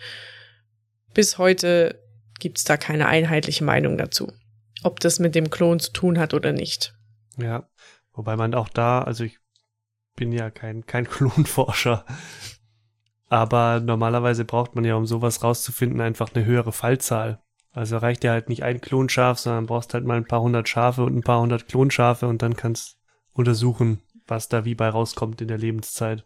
Bis 1.14 1.38
heute 1.38 2.02
gibt's 2.38 2.64
da 2.64 2.76
keine 2.76 3.06
einheitliche 3.06 3.64
Meinung 3.64 3.98
dazu, 3.98 4.32
ob 4.82 5.00
das 5.00 5.18
mit 5.18 5.34
dem 5.34 5.50
Klon 5.50 5.80
zu 5.80 5.92
tun 5.92 6.18
hat 6.18 6.34
oder 6.34 6.52
nicht. 6.52 6.94
Ja, 7.38 7.68
wobei 8.12 8.36
man 8.36 8.54
auch 8.54 8.68
da, 8.68 9.02
also 9.02 9.24
ich 9.24 9.38
bin 10.14 10.32
ja 10.32 10.50
kein, 10.50 10.86
kein 10.86 11.06
Klonforscher, 11.08 12.04
aber 13.28 13.80
normalerweise 13.80 14.44
braucht 14.44 14.74
man 14.74 14.84
ja, 14.84 14.94
um 14.94 15.06
sowas 15.06 15.42
rauszufinden, 15.42 16.00
einfach 16.00 16.34
eine 16.34 16.44
höhere 16.44 16.72
Fallzahl. 16.72 17.40
Also 17.72 17.98
reicht 17.98 18.24
ja 18.24 18.32
halt 18.32 18.48
nicht 18.48 18.62
ein 18.62 18.80
Klonschaf, 18.80 19.38
sondern 19.38 19.66
brauchst 19.66 19.92
halt 19.92 20.04
mal 20.04 20.16
ein 20.16 20.26
paar 20.26 20.40
hundert 20.40 20.68
Schafe 20.68 21.02
und 21.02 21.14
ein 21.14 21.22
paar 21.22 21.40
hundert 21.40 21.68
Klonschafe 21.68 22.26
und 22.26 22.40
dann 22.40 22.56
kannst 22.56 22.96
untersuchen, 23.34 24.00
was 24.26 24.48
da 24.48 24.64
wie 24.64 24.74
bei 24.74 24.88
rauskommt 24.88 25.40
in 25.40 25.48
der 25.48 25.58
Lebenszeit. 25.58 26.24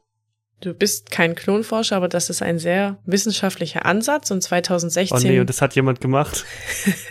Du 0.60 0.74
bist 0.74 1.10
kein 1.10 1.34
Klonforscher, 1.34 1.96
aber 1.96 2.08
das 2.08 2.28
ist 2.28 2.42
ein 2.42 2.58
sehr 2.58 2.98
wissenschaftlicher 3.06 3.86
Ansatz 3.86 4.30
und 4.30 4.42
2016. 4.42 5.16
Oh 5.16 5.20
nee, 5.22 5.40
und 5.40 5.48
das 5.48 5.62
hat 5.62 5.74
jemand 5.74 6.02
gemacht? 6.02 6.44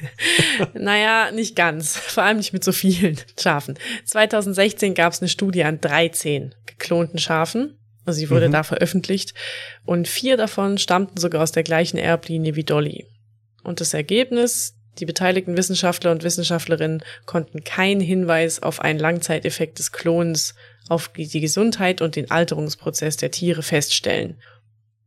naja, 0.76 1.32
nicht 1.32 1.56
ganz. 1.56 1.98
Vor 1.98 2.24
allem 2.24 2.38
nicht 2.38 2.54
mit 2.54 2.64
so 2.64 2.72
vielen 2.72 3.18
Schafen. 3.40 3.80
2016 4.06 4.94
gab 4.94 5.14
es 5.14 5.22
eine 5.22 5.30
Studie 5.30 5.64
an 5.64 5.82
13 5.82 6.54
geklonten 6.68 7.18
Schafen. 7.18 7.80
Also 8.06 8.20
sie 8.20 8.30
wurde 8.30 8.50
mhm. 8.50 8.54
da 8.54 8.64
veröffentlicht. 8.64 9.34
Und 9.84 10.08
vier 10.08 10.38
davon 10.38 10.78
stammten 10.78 11.20
sogar 11.20 11.42
aus 11.42 11.52
der 11.52 11.64
gleichen 11.64 11.98
Erblinie 11.98 12.56
wie 12.56 12.64
Dolly. 12.64 13.08
Und 13.64 13.82
das 13.82 13.96
Ergebnis, 13.96 14.76
die 15.00 15.06
beteiligten 15.06 15.58
Wissenschaftler 15.58 16.12
und 16.12 16.24
Wissenschaftlerinnen 16.24 17.04
konnten 17.26 17.64
keinen 17.64 18.02
Hinweis 18.02 18.62
auf 18.62 18.82
einen 18.82 19.00
Langzeiteffekt 19.00 19.80
des 19.80 19.92
Klons 19.92 20.56
auf 20.90 21.10
die 21.10 21.40
Gesundheit 21.40 22.02
und 22.02 22.16
den 22.16 22.32
Alterungsprozess 22.32 23.18
der 23.18 23.32
Tiere 23.32 23.64
feststellen. 23.64 24.38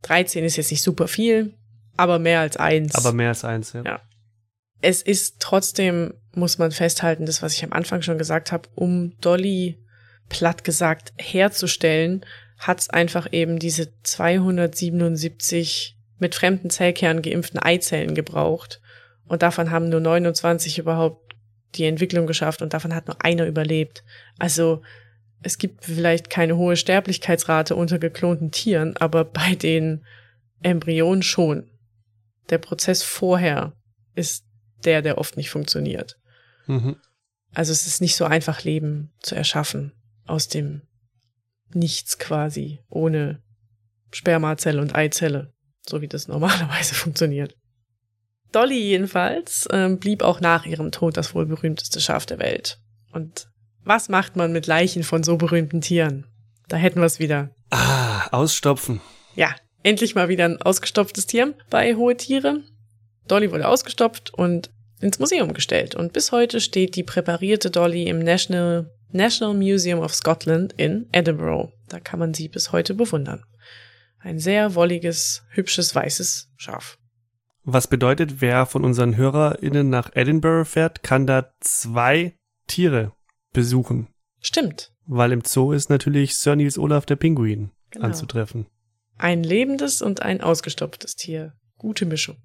13 0.03 0.43
ist 0.43 0.57
jetzt 0.57 0.71
nicht 0.71 0.81
super 0.81 1.07
viel, 1.07 1.53
aber 1.97 2.19
mehr 2.19 2.39
als 2.39 2.57
eins. 2.57 2.95
Aber 2.95 3.13
mehr 3.13 3.29
als 3.29 3.45
eins, 3.45 3.73
ja. 3.73 3.83
ja. 3.83 4.01
Es 4.81 5.01
ist 5.01 5.39
trotzdem, 5.39 6.13
muss 6.33 6.57
man 6.57 6.71
festhalten, 6.71 7.25
das, 7.25 7.41
was 7.41 7.53
ich 7.53 7.63
am 7.63 7.71
Anfang 7.73 8.01
schon 8.01 8.17
gesagt 8.17 8.51
habe, 8.51 8.67
um 8.75 9.17
Dolly 9.21 9.79
platt 10.29 10.63
gesagt 10.63 11.13
herzustellen, 11.17 12.25
hat 12.57 12.81
es 12.81 12.89
einfach 12.89 13.31
eben 13.31 13.59
diese 13.59 13.89
277 14.03 15.97
mit 16.19 16.35
fremden 16.35 16.69
Zellkernen 16.69 17.21
geimpften 17.21 17.59
Eizellen 17.59 18.15
gebraucht. 18.15 18.81
Und 19.27 19.41
davon 19.41 19.71
haben 19.71 19.89
nur 19.89 19.99
29 19.99 20.79
überhaupt 20.79 21.35
die 21.75 21.85
Entwicklung 21.85 22.27
geschafft 22.27 22.61
und 22.61 22.73
davon 22.73 22.93
hat 22.93 23.07
nur 23.07 23.23
einer 23.23 23.45
überlebt. 23.45 24.03
Also 24.37 24.81
es 25.41 25.57
gibt 25.57 25.85
vielleicht 25.85 26.29
keine 26.29 26.57
hohe 26.57 26.75
Sterblichkeitsrate 26.75 27.75
unter 27.75 27.99
geklonten 27.99 28.51
Tieren, 28.51 28.95
aber 28.97 29.25
bei 29.25 29.55
den 29.55 30.05
Embryonen 30.61 31.23
schon. 31.23 31.69
Der 32.49 32.57
Prozess 32.57 33.03
vorher 33.03 33.73
ist 34.15 34.45
der, 34.83 35.01
der 35.01 35.17
oft 35.17 35.37
nicht 35.37 35.49
funktioniert. 35.49 36.17
Mhm. 36.67 36.97
Also 37.53 37.71
es 37.71 37.85
ist 37.87 38.01
nicht 38.01 38.15
so 38.15 38.25
einfach, 38.25 38.63
Leben 38.63 39.11
zu 39.19 39.35
erschaffen 39.35 39.93
aus 40.25 40.47
dem 40.47 40.81
Nichts 41.73 42.19
quasi, 42.19 42.79
ohne 42.89 43.41
Spermazelle 44.11 44.81
und 44.81 44.95
Eizelle, 44.95 45.53
so 45.87 46.01
wie 46.01 46.07
das 46.07 46.27
normalerweise 46.27 46.95
funktioniert. 46.95 47.55
Dolly 48.53 48.79
jedenfalls 48.79 49.65
äh, 49.67 49.89
blieb 49.89 50.21
auch 50.21 50.39
nach 50.39 50.65
ihrem 50.65 50.91
Tod 50.91 51.17
das 51.17 51.35
wohl 51.35 51.45
berühmteste 51.45 51.99
Schaf 51.99 52.25
der 52.25 52.39
Welt. 52.39 52.79
Und 53.11 53.47
was 53.83 54.09
macht 54.09 54.35
man 54.35 54.53
mit 54.53 54.67
Leichen 54.67 55.03
von 55.03 55.23
so 55.23 55.37
berühmten 55.37 55.81
Tieren? 55.81 56.27
Da 56.69 56.77
hätten 56.77 56.99
wir 56.99 57.05
es 57.05 57.19
wieder. 57.19 57.49
Ah, 57.71 58.27
ausstopfen. 58.31 59.01
Ja, 59.35 59.55
endlich 59.81 60.15
mal 60.15 60.29
wieder 60.29 60.45
ein 60.45 60.61
ausgestopftes 60.61 61.25
Tier 61.25 61.53
bei 61.69 61.95
Hohe 61.95 62.15
Tiere. 62.15 62.61
Dolly 63.27 63.51
wurde 63.51 63.67
ausgestopft 63.67 64.33
und 64.33 64.69
ins 65.01 65.19
Museum 65.19 65.53
gestellt. 65.53 65.95
Und 65.95 66.13
bis 66.13 66.31
heute 66.31 66.61
steht 66.61 66.95
die 66.95 67.03
präparierte 67.03 67.71
Dolly 67.71 68.03
im 68.03 68.19
National, 68.19 68.91
National 69.11 69.55
Museum 69.55 69.99
of 69.99 70.13
Scotland 70.13 70.73
in 70.77 71.07
Edinburgh. 71.11 71.73
Da 71.89 71.99
kann 71.99 72.19
man 72.19 72.33
sie 72.33 72.47
bis 72.47 72.71
heute 72.71 72.93
bewundern. 72.93 73.43
Ein 74.19 74.39
sehr 74.39 74.75
wolliges, 74.75 75.43
hübsches, 75.49 75.93
weißes 75.93 76.49
Schaf. 76.55 76.97
Was 77.63 77.87
bedeutet, 77.87 78.41
wer 78.41 78.65
von 78.65 78.83
unseren 78.83 79.15
HörerInnen 79.15 79.89
nach 79.89 80.11
Edinburgh 80.15 80.65
fährt, 80.65 81.01
kann 81.01 81.25
da 81.25 81.53
zwei 81.61 82.35
Tiere 82.67 83.13
besuchen. 83.53 84.07
Stimmt. 84.41 84.91
Weil 85.05 85.31
im 85.31 85.41
Zoo 85.45 85.71
ist 85.71 85.89
natürlich 85.89 86.37
Sir 86.37 86.55
Nils 86.55 86.77
Olaf 86.77 87.05
der 87.05 87.15
Pinguin 87.15 87.71
genau. 87.91 88.07
anzutreffen. 88.07 88.67
Ein 89.17 89.43
lebendes 89.43 90.01
und 90.01 90.21
ein 90.21 90.41
ausgestopftes 90.41 91.15
Tier. 91.15 91.53
Gute 91.77 92.05
Mischung. 92.05 92.37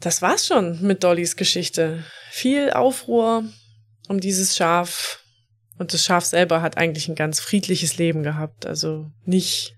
Das 0.00 0.22
war's 0.22 0.46
schon 0.46 0.80
mit 0.82 1.04
Dollys 1.04 1.36
Geschichte. 1.36 2.04
Viel 2.30 2.70
Aufruhr 2.70 3.44
um 4.08 4.20
dieses 4.20 4.56
Schaf. 4.56 5.22
Und 5.78 5.92
das 5.92 6.04
Schaf 6.04 6.24
selber 6.24 6.62
hat 6.62 6.76
eigentlich 6.78 7.08
ein 7.08 7.14
ganz 7.14 7.40
friedliches 7.40 7.98
Leben 7.98 8.22
gehabt. 8.22 8.66
Also 8.66 9.10
nicht 9.24 9.76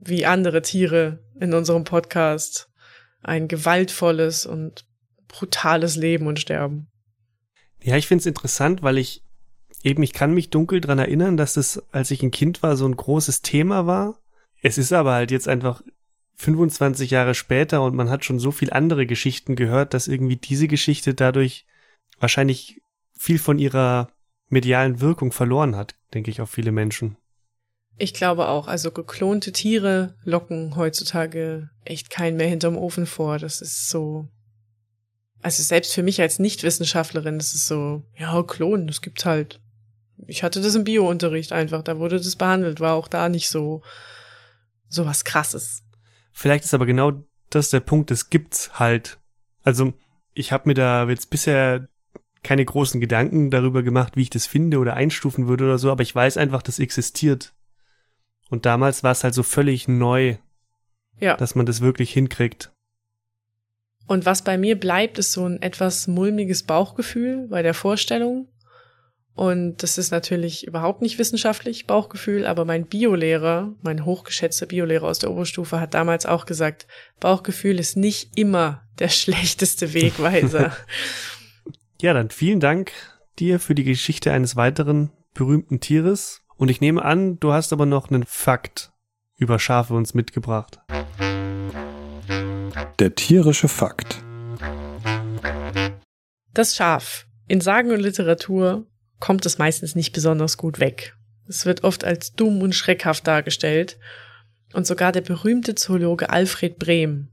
wie 0.00 0.26
andere 0.26 0.62
Tiere 0.62 1.24
in 1.38 1.54
unserem 1.54 1.84
Podcast. 1.84 2.68
Ein 3.24 3.48
gewaltvolles 3.48 4.46
und 4.46 4.86
brutales 5.28 5.96
Leben 5.96 6.26
und 6.26 6.38
Sterben. 6.38 6.88
Ja, 7.82 7.96
ich 7.96 8.06
find's 8.06 8.26
interessant, 8.26 8.82
weil 8.82 8.98
ich 8.98 9.22
eben, 9.82 10.02
ich 10.02 10.12
kann 10.12 10.32
mich 10.32 10.50
dunkel 10.50 10.80
dran 10.80 10.98
erinnern, 10.98 11.36
dass 11.36 11.56
es, 11.56 11.82
als 11.92 12.10
ich 12.10 12.22
ein 12.22 12.30
Kind 12.30 12.62
war, 12.62 12.76
so 12.76 12.86
ein 12.86 12.96
großes 12.96 13.42
Thema 13.42 13.86
war. 13.86 14.18
Es 14.62 14.78
ist 14.78 14.92
aber 14.92 15.12
halt 15.12 15.30
jetzt 15.30 15.48
einfach 15.48 15.82
25 16.36 17.10
Jahre 17.10 17.34
später 17.34 17.82
und 17.82 17.94
man 17.94 18.10
hat 18.10 18.24
schon 18.24 18.38
so 18.38 18.50
viel 18.50 18.72
andere 18.72 19.06
Geschichten 19.06 19.56
gehört, 19.56 19.94
dass 19.94 20.08
irgendwie 20.08 20.36
diese 20.36 20.68
Geschichte 20.68 21.14
dadurch 21.14 21.66
wahrscheinlich 22.18 22.80
viel 23.16 23.38
von 23.38 23.58
ihrer 23.58 24.08
medialen 24.48 25.00
Wirkung 25.00 25.32
verloren 25.32 25.76
hat, 25.76 25.94
denke 26.12 26.30
ich, 26.30 26.40
auf 26.40 26.50
viele 26.50 26.72
Menschen. 26.72 27.16
Ich 27.96 28.12
glaube 28.14 28.48
auch, 28.48 28.66
also 28.66 28.90
geklonte 28.90 29.52
Tiere 29.52 30.14
locken 30.24 30.76
heutzutage 30.76 31.70
echt 31.84 32.10
keinen 32.10 32.36
mehr 32.36 32.48
hinterm 32.48 32.76
Ofen 32.76 33.06
vor. 33.06 33.38
Das 33.38 33.60
ist 33.60 33.88
so. 33.88 34.28
Also 35.42 35.62
selbst 35.62 35.92
für 35.92 36.02
mich 36.02 36.20
als 36.20 36.38
Nichtwissenschaftlerin, 36.38 37.38
das 37.38 37.54
ist 37.54 37.66
so, 37.66 38.02
ja, 38.18 38.42
Klonen, 38.42 38.86
das 38.86 39.02
gibt's 39.02 39.24
halt 39.24 39.60
ich 40.26 40.42
hatte 40.42 40.60
das 40.60 40.74
im 40.74 40.84
Biounterricht 40.84 41.52
einfach, 41.52 41.82
da 41.82 41.98
wurde 41.98 42.16
das 42.16 42.36
behandelt, 42.36 42.80
war 42.80 42.94
auch 42.94 43.08
da 43.08 43.28
nicht 43.28 43.48
so, 43.48 43.82
so 44.88 45.06
was 45.06 45.24
krasses. 45.24 45.82
Vielleicht 46.32 46.64
ist 46.64 46.74
aber 46.74 46.86
genau 46.86 47.24
das 47.50 47.70
der 47.70 47.80
Punkt, 47.80 48.10
es 48.10 48.30
gibt's 48.30 48.78
halt. 48.78 49.18
Also, 49.62 49.92
ich 50.34 50.52
habe 50.52 50.68
mir 50.68 50.74
da 50.74 51.08
jetzt 51.08 51.30
bisher 51.30 51.88
keine 52.42 52.64
großen 52.64 53.00
Gedanken 53.00 53.50
darüber 53.50 53.82
gemacht, 53.82 54.16
wie 54.16 54.22
ich 54.22 54.30
das 54.30 54.46
finde 54.46 54.78
oder 54.78 54.94
einstufen 54.94 55.46
würde 55.46 55.64
oder 55.64 55.78
so, 55.78 55.90
aber 55.90 56.02
ich 56.02 56.14
weiß 56.14 56.36
einfach, 56.36 56.62
das 56.62 56.78
existiert. 56.78 57.53
Und 58.50 58.66
damals 58.66 59.02
war 59.02 59.12
es 59.12 59.24
halt 59.24 59.34
so 59.34 59.42
völlig 59.42 59.88
neu, 59.88 60.36
ja. 61.18 61.36
dass 61.36 61.54
man 61.54 61.66
das 61.66 61.80
wirklich 61.80 62.12
hinkriegt. 62.12 62.72
Und 64.06 64.26
was 64.26 64.42
bei 64.42 64.58
mir 64.58 64.78
bleibt, 64.78 65.18
ist 65.18 65.32
so 65.32 65.46
ein 65.46 65.62
etwas 65.62 66.06
mulmiges 66.06 66.62
Bauchgefühl 66.62 67.48
bei 67.48 67.62
der 67.62 67.74
Vorstellung. 67.74 68.48
Und 69.34 69.82
das 69.82 69.98
ist 69.98 70.12
natürlich 70.12 70.66
überhaupt 70.66 71.02
nicht 71.02 71.18
wissenschaftlich, 71.18 71.86
Bauchgefühl, 71.86 72.46
aber 72.46 72.64
mein 72.64 72.86
Biolehrer, 72.86 73.74
mein 73.82 74.04
hochgeschätzter 74.04 74.66
Biolehrer 74.66 75.08
aus 75.08 75.18
der 75.18 75.32
Oberstufe 75.32 75.80
hat 75.80 75.94
damals 75.94 76.24
auch 76.24 76.46
gesagt, 76.46 76.86
Bauchgefühl 77.18 77.80
ist 77.80 77.96
nicht 77.96 78.38
immer 78.38 78.86
der 79.00 79.08
schlechteste 79.10 79.92
Wegweiser. 79.92 80.76
ja, 82.00 82.12
dann 82.12 82.30
vielen 82.30 82.60
Dank 82.60 82.92
dir 83.40 83.58
für 83.58 83.74
die 83.74 83.82
Geschichte 83.82 84.32
eines 84.32 84.54
weiteren 84.54 85.10
berühmten 85.34 85.80
Tieres. 85.80 86.43
Und 86.56 86.70
ich 86.70 86.80
nehme 86.80 87.04
an, 87.04 87.38
du 87.40 87.52
hast 87.52 87.72
aber 87.72 87.86
noch 87.86 88.10
einen 88.10 88.24
Fakt 88.24 88.92
über 89.36 89.58
Schafe 89.58 89.94
uns 89.94 90.14
mitgebracht. 90.14 90.78
Der 92.98 93.14
tierische 93.14 93.68
Fakt. 93.68 94.22
Das 96.52 96.76
Schaf 96.76 97.26
in 97.48 97.60
Sagen 97.60 97.90
und 97.90 98.00
Literatur 98.00 98.86
kommt 99.18 99.44
es 99.46 99.58
meistens 99.58 99.94
nicht 99.94 100.12
besonders 100.12 100.56
gut 100.56 100.78
weg. 100.78 101.16
Es 101.46 101.66
wird 101.66 101.84
oft 101.84 102.04
als 102.04 102.32
dumm 102.32 102.62
und 102.62 102.74
schreckhaft 102.74 103.26
dargestellt. 103.26 103.98
Und 104.72 104.86
sogar 104.86 105.12
der 105.12 105.20
berühmte 105.20 105.74
Zoologe 105.74 106.30
Alfred 106.30 106.78
Brehm 106.78 107.28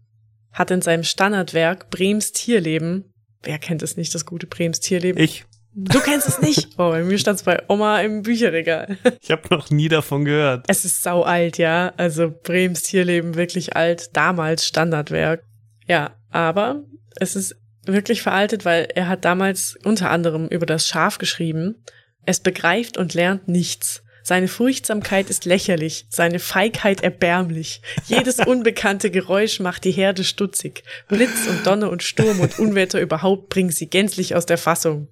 hat 0.51 0.69
in 0.71 0.81
seinem 0.81 1.03
Standardwerk 1.03 1.89
Brems 1.89 2.33
Tierleben, 2.33 3.11
wer 3.41 3.57
kennt 3.57 3.83
es 3.83 3.97
nicht, 3.97 4.13
das 4.13 4.25
gute 4.25 4.47
Brems 4.47 4.79
Tierleben? 4.79 5.21
Ich. 5.21 5.45
Du 5.73 5.99
kennst 5.99 6.27
es 6.27 6.41
nicht? 6.41 6.69
Oh, 6.77 6.89
bei 6.89 7.03
mir 7.03 7.17
stand 7.17 7.37
es 7.37 7.43
bei 7.43 7.61
Oma 7.67 8.01
im 8.01 8.23
Bücherregal. 8.23 8.97
Ich 9.21 9.31
habe 9.31 9.43
noch 9.49 9.69
nie 9.69 9.87
davon 9.87 10.25
gehört. 10.25 10.65
Es 10.67 10.83
ist 10.83 11.03
sau 11.03 11.23
alt, 11.23 11.57
ja. 11.57 11.93
Also 11.97 12.31
Brems 12.31 12.83
Tierleben 12.83 13.35
wirklich 13.35 13.75
alt, 13.75 14.15
damals 14.15 14.65
Standardwerk. 14.65 15.43
Ja, 15.87 16.15
aber 16.29 16.83
es 17.17 17.35
ist 17.35 17.55
wirklich 17.85 18.21
veraltet, 18.21 18.65
weil 18.65 18.87
er 18.95 19.07
hat 19.07 19.25
damals 19.25 19.77
unter 19.83 20.09
anderem 20.09 20.47
über 20.47 20.65
das 20.65 20.87
Schaf 20.87 21.17
geschrieben. 21.17 21.83
Es 22.25 22.39
begreift 22.39 22.97
und 22.97 23.13
lernt 23.13 23.47
nichts. 23.47 24.03
Seine 24.23 24.47
Furchtsamkeit 24.47 25.29
ist 25.29 25.45
lächerlich, 25.45 26.05
seine 26.09 26.39
Feigheit 26.39 27.01
erbärmlich. 27.01 27.81
Jedes 28.05 28.39
unbekannte 28.45 29.09
Geräusch 29.09 29.59
macht 29.59 29.83
die 29.83 29.91
Herde 29.91 30.23
stutzig. 30.23 30.83
Blitz 31.07 31.47
und 31.47 31.65
Donner 31.65 31.89
und 31.89 32.03
Sturm 32.03 32.39
und 32.39 32.59
Unwetter 32.59 33.01
überhaupt 33.01 33.49
bringen 33.49 33.71
sie 33.71 33.89
gänzlich 33.89 34.35
aus 34.35 34.45
der 34.45 34.57
Fassung. 34.59 35.07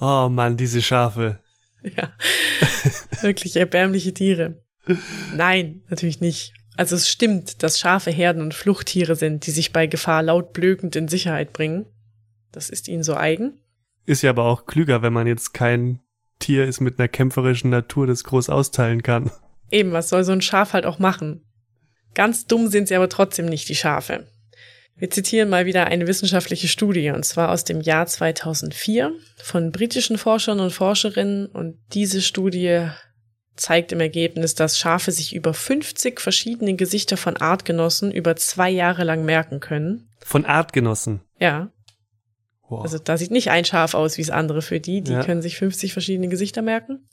Oh 0.00 0.28
Mann, 0.28 0.56
diese 0.56 0.82
Schafe. 0.82 1.40
Ja, 1.82 2.12
wirklich 3.20 3.56
erbärmliche 3.56 4.12
Tiere. 4.14 4.62
Nein, 5.34 5.82
natürlich 5.88 6.20
nicht. 6.20 6.54
Also 6.76 6.96
es 6.96 7.08
stimmt, 7.08 7.62
dass 7.62 7.78
Schafe 7.78 8.10
Herden 8.10 8.42
und 8.42 8.54
Fluchttiere 8.54 9.16
sind, 9.16 9.46
die 9.46 9.50
sich 9.50 9.72
bei 9.72 9.86
Gefahr 9.86 10.22
laut 10.22 10.52
blökend 10.52 10.94
in 10.96 11.08
Sicherheit 11.08 11.52
bringen. 11.52 11.86
Das 12.52 12.70
ist 12.70 12.88
ihnen 12.88 13.02
so 13.02 13.16
eigen. 13.16 13.60
Ist 14.06 14.22
ja 14.22 14.30
aber 14.30 14.44
auch 14.44 14.66
klüger, 14.66 15.02
wenn 15.02 15.12
man 15.12 15.26
jetzt 15.26 15.52
kein 15.52 16.00
Tier 16.38 16.66
ist 16.66 16.80
mit 16.80 16.98
einer 16.98 17.08
kämpferischen 17.08 17.70
Natur, 17.70 18.06
das 18.06 18.24
groß 18.24 18.48
austeilen 18.48 19.02
kann. 19.02 19.30
Eben, 19.70 19.92
was 19.92 20.08
soll 20.08 20.24
so 20.24 20.32
ein 20.32 20.40
Schaf 20.40 20.72
halt 20.72 20.86
auch 20.86 20.98
machen? 20.98 21.44
Ganz 22.14 22.46
dumm 22.46 22.68
sind 22.68 22.88
sie 22.88 22.94
aber 22.94 23.08
trotzdem 23.08 23.46
nicht, 23.46 23.68
die 23.68 23.74
Schafe. 23.74 24.26
Wir 24.98 25.10
zitieren 25.10 25.48
mal 25.48 25.64
wieder 25.64 25.86
eine 25.86 26.08
wissenschaftliche 26.08 26.66
Studie, 26.66 27.10
und 27.10 27.24
zwar 27.24 27.50
aus 27.50 27.62
dem 27.62 27.80
Jahr 27.80 28.06
2004 28.06 29.12
von 29.36 29.70
britischen 29.70 30.18
Forschern 30.18 30.58
und 30.58 30.72
Forscherinnen. 30.72 31.46
Und 31.46 31.78
diese 31.94 32.20
Studie 32.20 32.88
zeigt 33.54 33.92
im 33.92 34.00
Ergebnis, 34.00 34.56
dass 34.56 34.78
Schafe 34.78 35.12
sich 35.12 35.34
über 35.34 35.54
50 35.54 36.20
verschiedene 36.20 36.74
Gesichter 36.74 37.16
von 37.16 37.36
Artgenossen 37.36 38.10
über 38.10 38.34
zwei 38.36 38.70
Jahre 38.70 39.04
lang 39.04 39.24
merken 39.24 39.60
können. 39.60 40.08
Von 40.20 40.44
Artgenossen? 40.44 41.20
Ja. 41.38 41.70
Wow. 42.68 42.82
Also 42.82 42.98
da 42.98 43.16
sieht 43.16 43.30
nicht 43.30 43.50
ein 43.50 43.64
Schaf 43.64 43.94
aus 43.94 44.18
wie 44.18 44.22
das 44.22 44.30
andere 44.30 44.62
für 44.62 44.80
die, 44.80 45.00
die 45.00 45.12
Ja. 45.12 45.24
können 45.24 45.42
sich 45.42 45.56
50 45.56 45.92
verschiedene 45.92 46.28
Gesichter 46.28 46.60
merken. 46.60 47.08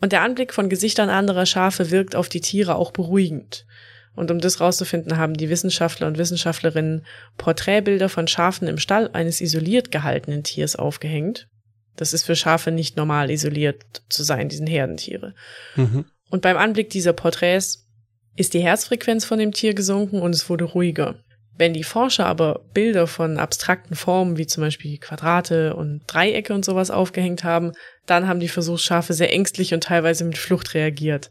Und 0.00 0.12
der 0.12 0.22
Anblick 0.22 0.54
von 0.54 0.70
Gesichtern 0.70 1.10
anderer 1.10 1.44
Schafe 1.44 1.90
wirkt 1.90 2.16
auf 2.16 2.28
die 2.28 2.40
Tiere 2.40 2.76
auch 2.76 2.92
beruhigend. 2.92 3.66
Und 4.14 4.30
um 4.30 4.40
das 4.40 4.60
rauszufinden, 4.60 5.16
haben 5.16 5.34
die 5.34 5.50
Wissenschaftler 5.50 6.06
und 6.06 6.18
Wissenschaftlerinnen 6.18 7.06
Porträtbilder 7.38 8.08
von 8.08 8.26
Schafen 8.28 8.68
im 8.68 8.78
Stall 8.78 9.08
eines 9.12 9.40
isoliert 9.40 9.90
gehaltenen 9.90 10.42
Tiers 10.42 10.76
aufgehängt. 10.76 11.48
Das 11.96 12.12
ist 12.12 12.24
für 12.24 12.36
Schafe 12.36 12.70
nicht 12.70 12.96
normal, 12.96 13.30
isoliert 13.30 14.02
zu 14.08 14.22
sein, 14.22 14.48
diesen 14.48 14.66
Herdentiere. 14.66 15.34
mhm. 15.76 16.04
Und 16.30 16.42
beim 16.42 16.56
Anblick 16.56 16.90
dieser 16.90 17.12
Porträts 17.12 17.88
ist 18.36 18.54
die 18.54 18.60
Herzfrequenz 18.60 19.24
von 19.24 19.38
dem 19.38 19.52
Tier 19.52 19.74
gesunken 19.74 20.22
und 20.22 20.34
es 20.34 20.48
wurde 20.48 20.64
ruhiger. 20.64 21.16
Wenn 21.58 21.74
die 21.74 21.84
Forscher 21.84 22.24
aber 22.24 22.64
Bilder 22.72 23.06
von 23.06 23.36
abstrakten 23.36 23.94
Formen 23.94 24.38
wie 24.38 24.46
zum 24.46 24.62
Beispiel 24.62 24.96
Quadrate 24.96 25.74
und 25.76 26.02
Dreiecke 26.06 26.54
und 26.54 26.64
sowas 26.64 26.90
aufgehängt 26.90 27.44
haben, 27.44 27.72
dann 28.06 28.26
haben 28.26 28.40
die 28.40 28.48
Versuchsschafe 28.48 29.12
sehr 29.12 29.32
ängstlich 29.32 29.74
und 29.74 29.84
teilweise 29.84 30.24
mit 30.24 30.38
Flucht 30.38 30.72
reagiert. 30.72 31.30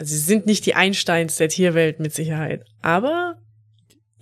Also 0.00 0.14
sie 0.14 0.20
sind 0.20 0.46
nicht 0.46 0.64
die 0.64 0.74
Einsteins 0.74 1.36
der 1.36 1.50
Tierwelt 1.50 2.00
mit 2.00 2.14
Sicherheit, 2.14 2.64
aber 2.80 3.36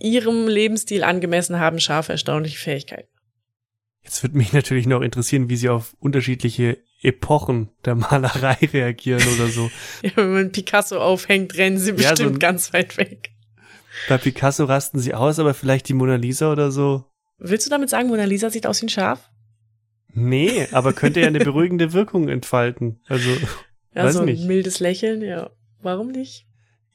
ihrem 0.01 0.49
Lebensstil 0.49 1.05
angemessen 1.05 1.61
haben 1.61 1.79
Schafe 1.79 2.13
erstaunliche 2.13 2.59
Fähigkeiten. 2.59 3.09
Jetzt 4.03 4.23
würde 4.25 4.37
mich 4.37 4.53
natürlich 4.53 4.87
noch 4.87 5.03
interessieren, 5.03 5.49
wie 5.49 5.57
sie 5.57 5.69
auf 5.69 5.97
unterschiedliche 6.01 6.79
Epochen 7.03 7.69
der 7.85 7.95
Malerei 7.95 8.55
reagieren 8.73 9.23
oder 9.37 9.47
so. 9.49 9.71
Ja, 10.03 10.11
wenn 10.17 10.33
man 10.33 10.53
Picasso 10.53 10.99
aufhängt, 10.99 11.57
rennen 11.57 11.79
sie 11.79 11.91
Ja, 11.91 11.97
bestimmt 11.97 12.19
so 12.19 12.25
ein- 12.25 12.39
ganz 12.41 12.73
weit 12.73 12.97
weg. 12.97 13.31
Bei 14.09 14.19
Picasso 14.19 14.65
rasten 14.65 14.99
sie 14.99 15.15
aus, 15.15 15.39
aber 15.39 15.55
vielleicht 15.55 15.89
die 15.89 15.95
Mona 15.95 16.17
Lisa 16.17 16.51
oder 16.51 16.71
so. 16.73 17.05
Willst 17.39 17.67
du 17.67 17.71
damit 17.71 17.89
sagen, 17.91 18.09
Mona 18.09 18.25
Lisa 18.25 18.51
sieht 18.51 18.67
aus 18.67 18.83
wie 18.83 18.87
ein 18.87 18.91
Schaf? 18.91 19.31
Nee, 20.13 20.67
aber 20.73 20.93
könnte 20.93 21.21
ja 21.21 21.29
eine 21.29 21.39
beruhigende 21.45 21.93
Wirkung 21.93 22.29
entfalten. 22.29 23.01
Also, 23.09 23.31
Ja, 23.95 24.05
Weiß 24.05 24.15
so 24.15 24.21
ein 24.21 24.27
nicht. 24.27 24.45
mildes 24.47 24.81
Lächeln, 24.81 25.23
ja. 25.23 25.51
Warum 25.81 26.09
nicht? 26.09 26.49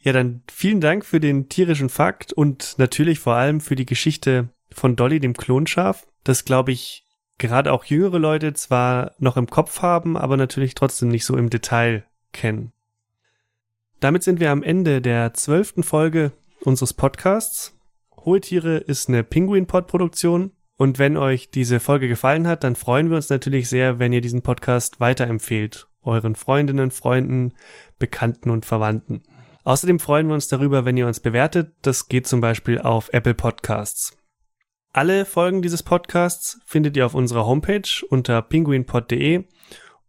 ja, 0.03 0.11
dann 0.11 0.43
vielen 0.51 0.81
Dank 0.81 1.05
für 1.05 1.21
den 1.21 1.47
tierischen 1.47 1.87
Fakt 1.87 2.33
und 2.33 2.75
natürlich 2.77 3.19
vor 3.19 3.35
allem 3.35 3.61
für 3.61 3.75
die 3.75 3.85
Geschichte 3.85 4.49
von 4.69 4.97
Dolly, 4.97 5.21
dem 5.21 5.33
Klonschaf. 5.33 6.05
Das 6.25 6.43
glaube 6.43 6.73
ich 6.73 7.05
gerade 7.37 7.71
auch 7.71 7.85
jüngere 7.85 8.19
Leute 8.19 8.53
zwar 8.53 9.13
noch 9.17 9.37
im 9.37 9.47
Kopf 9.47 9.81
haben, 9.81 10.17
aber 10.17 10.35
natürlich 10.35 10.75
trotzdem 10.75 11.07
nicht 11.07 11.23
so 11.23 11.37
im 11.37 11.49
Detail 11.49 12.05
kennen. 12.33 12.73
Damit 14.01 14.23
sind 14.23 14.41
wir 14.41 14.51
am 14.51 14.61
Ende 14.61 15.01
der 15.01 15.33
zwölften 15.33 15.83
Folge 15.83 16.33
unseres 16.59 16.93
Podcasts. 16.93 17.79
Hohe 18.17 18.41
Tiere 18.41 18.77
ist 18.77 19.07
eine 19.07 19.23
Penguin-Pod-Produktion. 19.23 20.51
Und 20.75 20.99
wenn 20.99 21.15
euch 21.15 21.49
diese 21.49 21.79
Folge 21.79 22.09
gefallen 22.09 22.45
hat, 22.45 22.65
dann 22.65 22.75
freuen 22.75 23.09
wir 23.09 23.15
uns 23.15 23.29
natürlich 23.29 23.69
sehr, 23.69 23.99
wenn 23.99 24.11
ihr 24.11 24.21
diesen 24.21 24.41
Podcast 24.41 24.99
weiterempfehlt. 24.99 25.87
Euren 26.03 26.35
Freundinnen, 26.35 26.91
Freunden, 26.91 27.53
Bekannten 27.99 28.49
und 28.49 28.65
Verwandten. 28.65 29.23
Außerdem 29.63 29.99
freuen 29.99 30.27
wir 30.27 30.33
uns 30.33 30.47
darüber, 30.47 30.85
wenn 30.85 30.97
ihr 30.97 31.07
uns 31.07 31.19
bewertet. 31.19 31.73
Das 31.81 32.09
geht 32.09 32.27
zum 32.27 32.41
Beispiel 32.41 32.79
auf 32.79 33.09
Apple 33.13 33.33
Podcasts. 33.33 34.17
Alle 34.91 35.25
Folgen 35.25 35.61
dieses 35.61 35.81
Podcasts 35.81 36.59
findet 36.65 36.95
ihr 36.97 37.05
auf 37.05 37.15
unserer 37.15 37.45
Homepage 37.45 38.05
unter 38.09 38.41
pinguinpod.de 38.41 39.45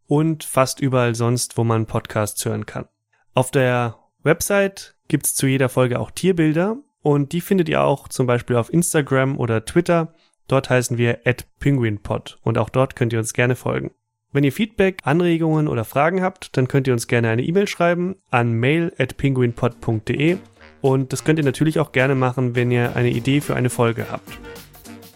und 0.07 0.45
fast 0.45 0.81
überall 0.81 1.15
sonst, 1.15 1.57
wo 1.57 1.65
man 1.65 1.87
Podcasts 1.87 2.45
hören 2.45 2.67
kann. 2.67 2.89
Auf 3.33 3.51
der 3.51 3.97
Website 4.23 4.97
gibt's 5.09 5.35
zu 5.35 5.47
jeder 5.47 5.69
Folge 5.69 6.01
auch 6.01 6.11
Tierbilder 6.11 6.77
und 7.01 7.33
die 7.33 7.41
findet 7.41 7.69
ihr 7.69 7.83
auch 7.83 8.09
zum 8.09 8.27
Beispiel 8.27 8.57
auf 8.57 8.73
Instagram 8.73 9.39
oder 9.39 9.65
Twitter. 9.65 10.15
Dort 10.49 10.69
heißen 10.69 10.99
wir 10.99 11.21
at 11.25 11.47
penguinpod 11.61 12.39
und 12.43 12.59
auch 12.59 12.69
dort 12.69 12.97
könnt 12.97 13.13
ihr 13.13 13.19
uns 13.19 13.33
gerne 13.33 13.57
folgen. 13.57 13.93
Wenn 14.35 14.43
ihr 14.43 14.53
Feedback, 14.53 14.99
Anregungen 15.05 15.69
oder 15.69 15.85
Fragen 15.85 16.21
habt, 16.21 16.57
dann 16.57 16.67
könnt 16.67 16.89
ihr 16.89 16.93
uns 16.93 17.07
gerne 17.07 17.29
eine 17.29 17.45
E-Mail 17.45 17.69
schreiben 17.69 18.17
an 18.31 18.53
mail 18.53 18.93
at 18.99 19.17
penguinpod.de 19.17 20.39
und 20.81 21.13
das 21.13 21.23
könnt 21.23 21.39
ihr 21.39 21.45
natürlich 21.45 21.79
auch 21.79 21.93
gerne 21.93 22.17
machen, 22.17 22.57
wenn 22.57 22.73
ihr 22.73 22.97
eine 22.97 23.11
Idee 23.11 23.41
für 23.41 23.55
eine 23.55 23.71
Folge 23.71 24.07
habt. 24.11 24.29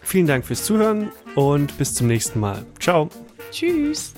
Vielen 0.02 0.28
Dank 0.28 0.46
fürs 0.46 0.62
Zuhören 0.62 1.11
und 1.35 1.76
bis 1.78 1.94
zum 1.94 2.07
nächsten 2.07 2.38
Mal. 2.38 2.64
Ciao. 2.78 3.09
Tschüss. 3.50 4.14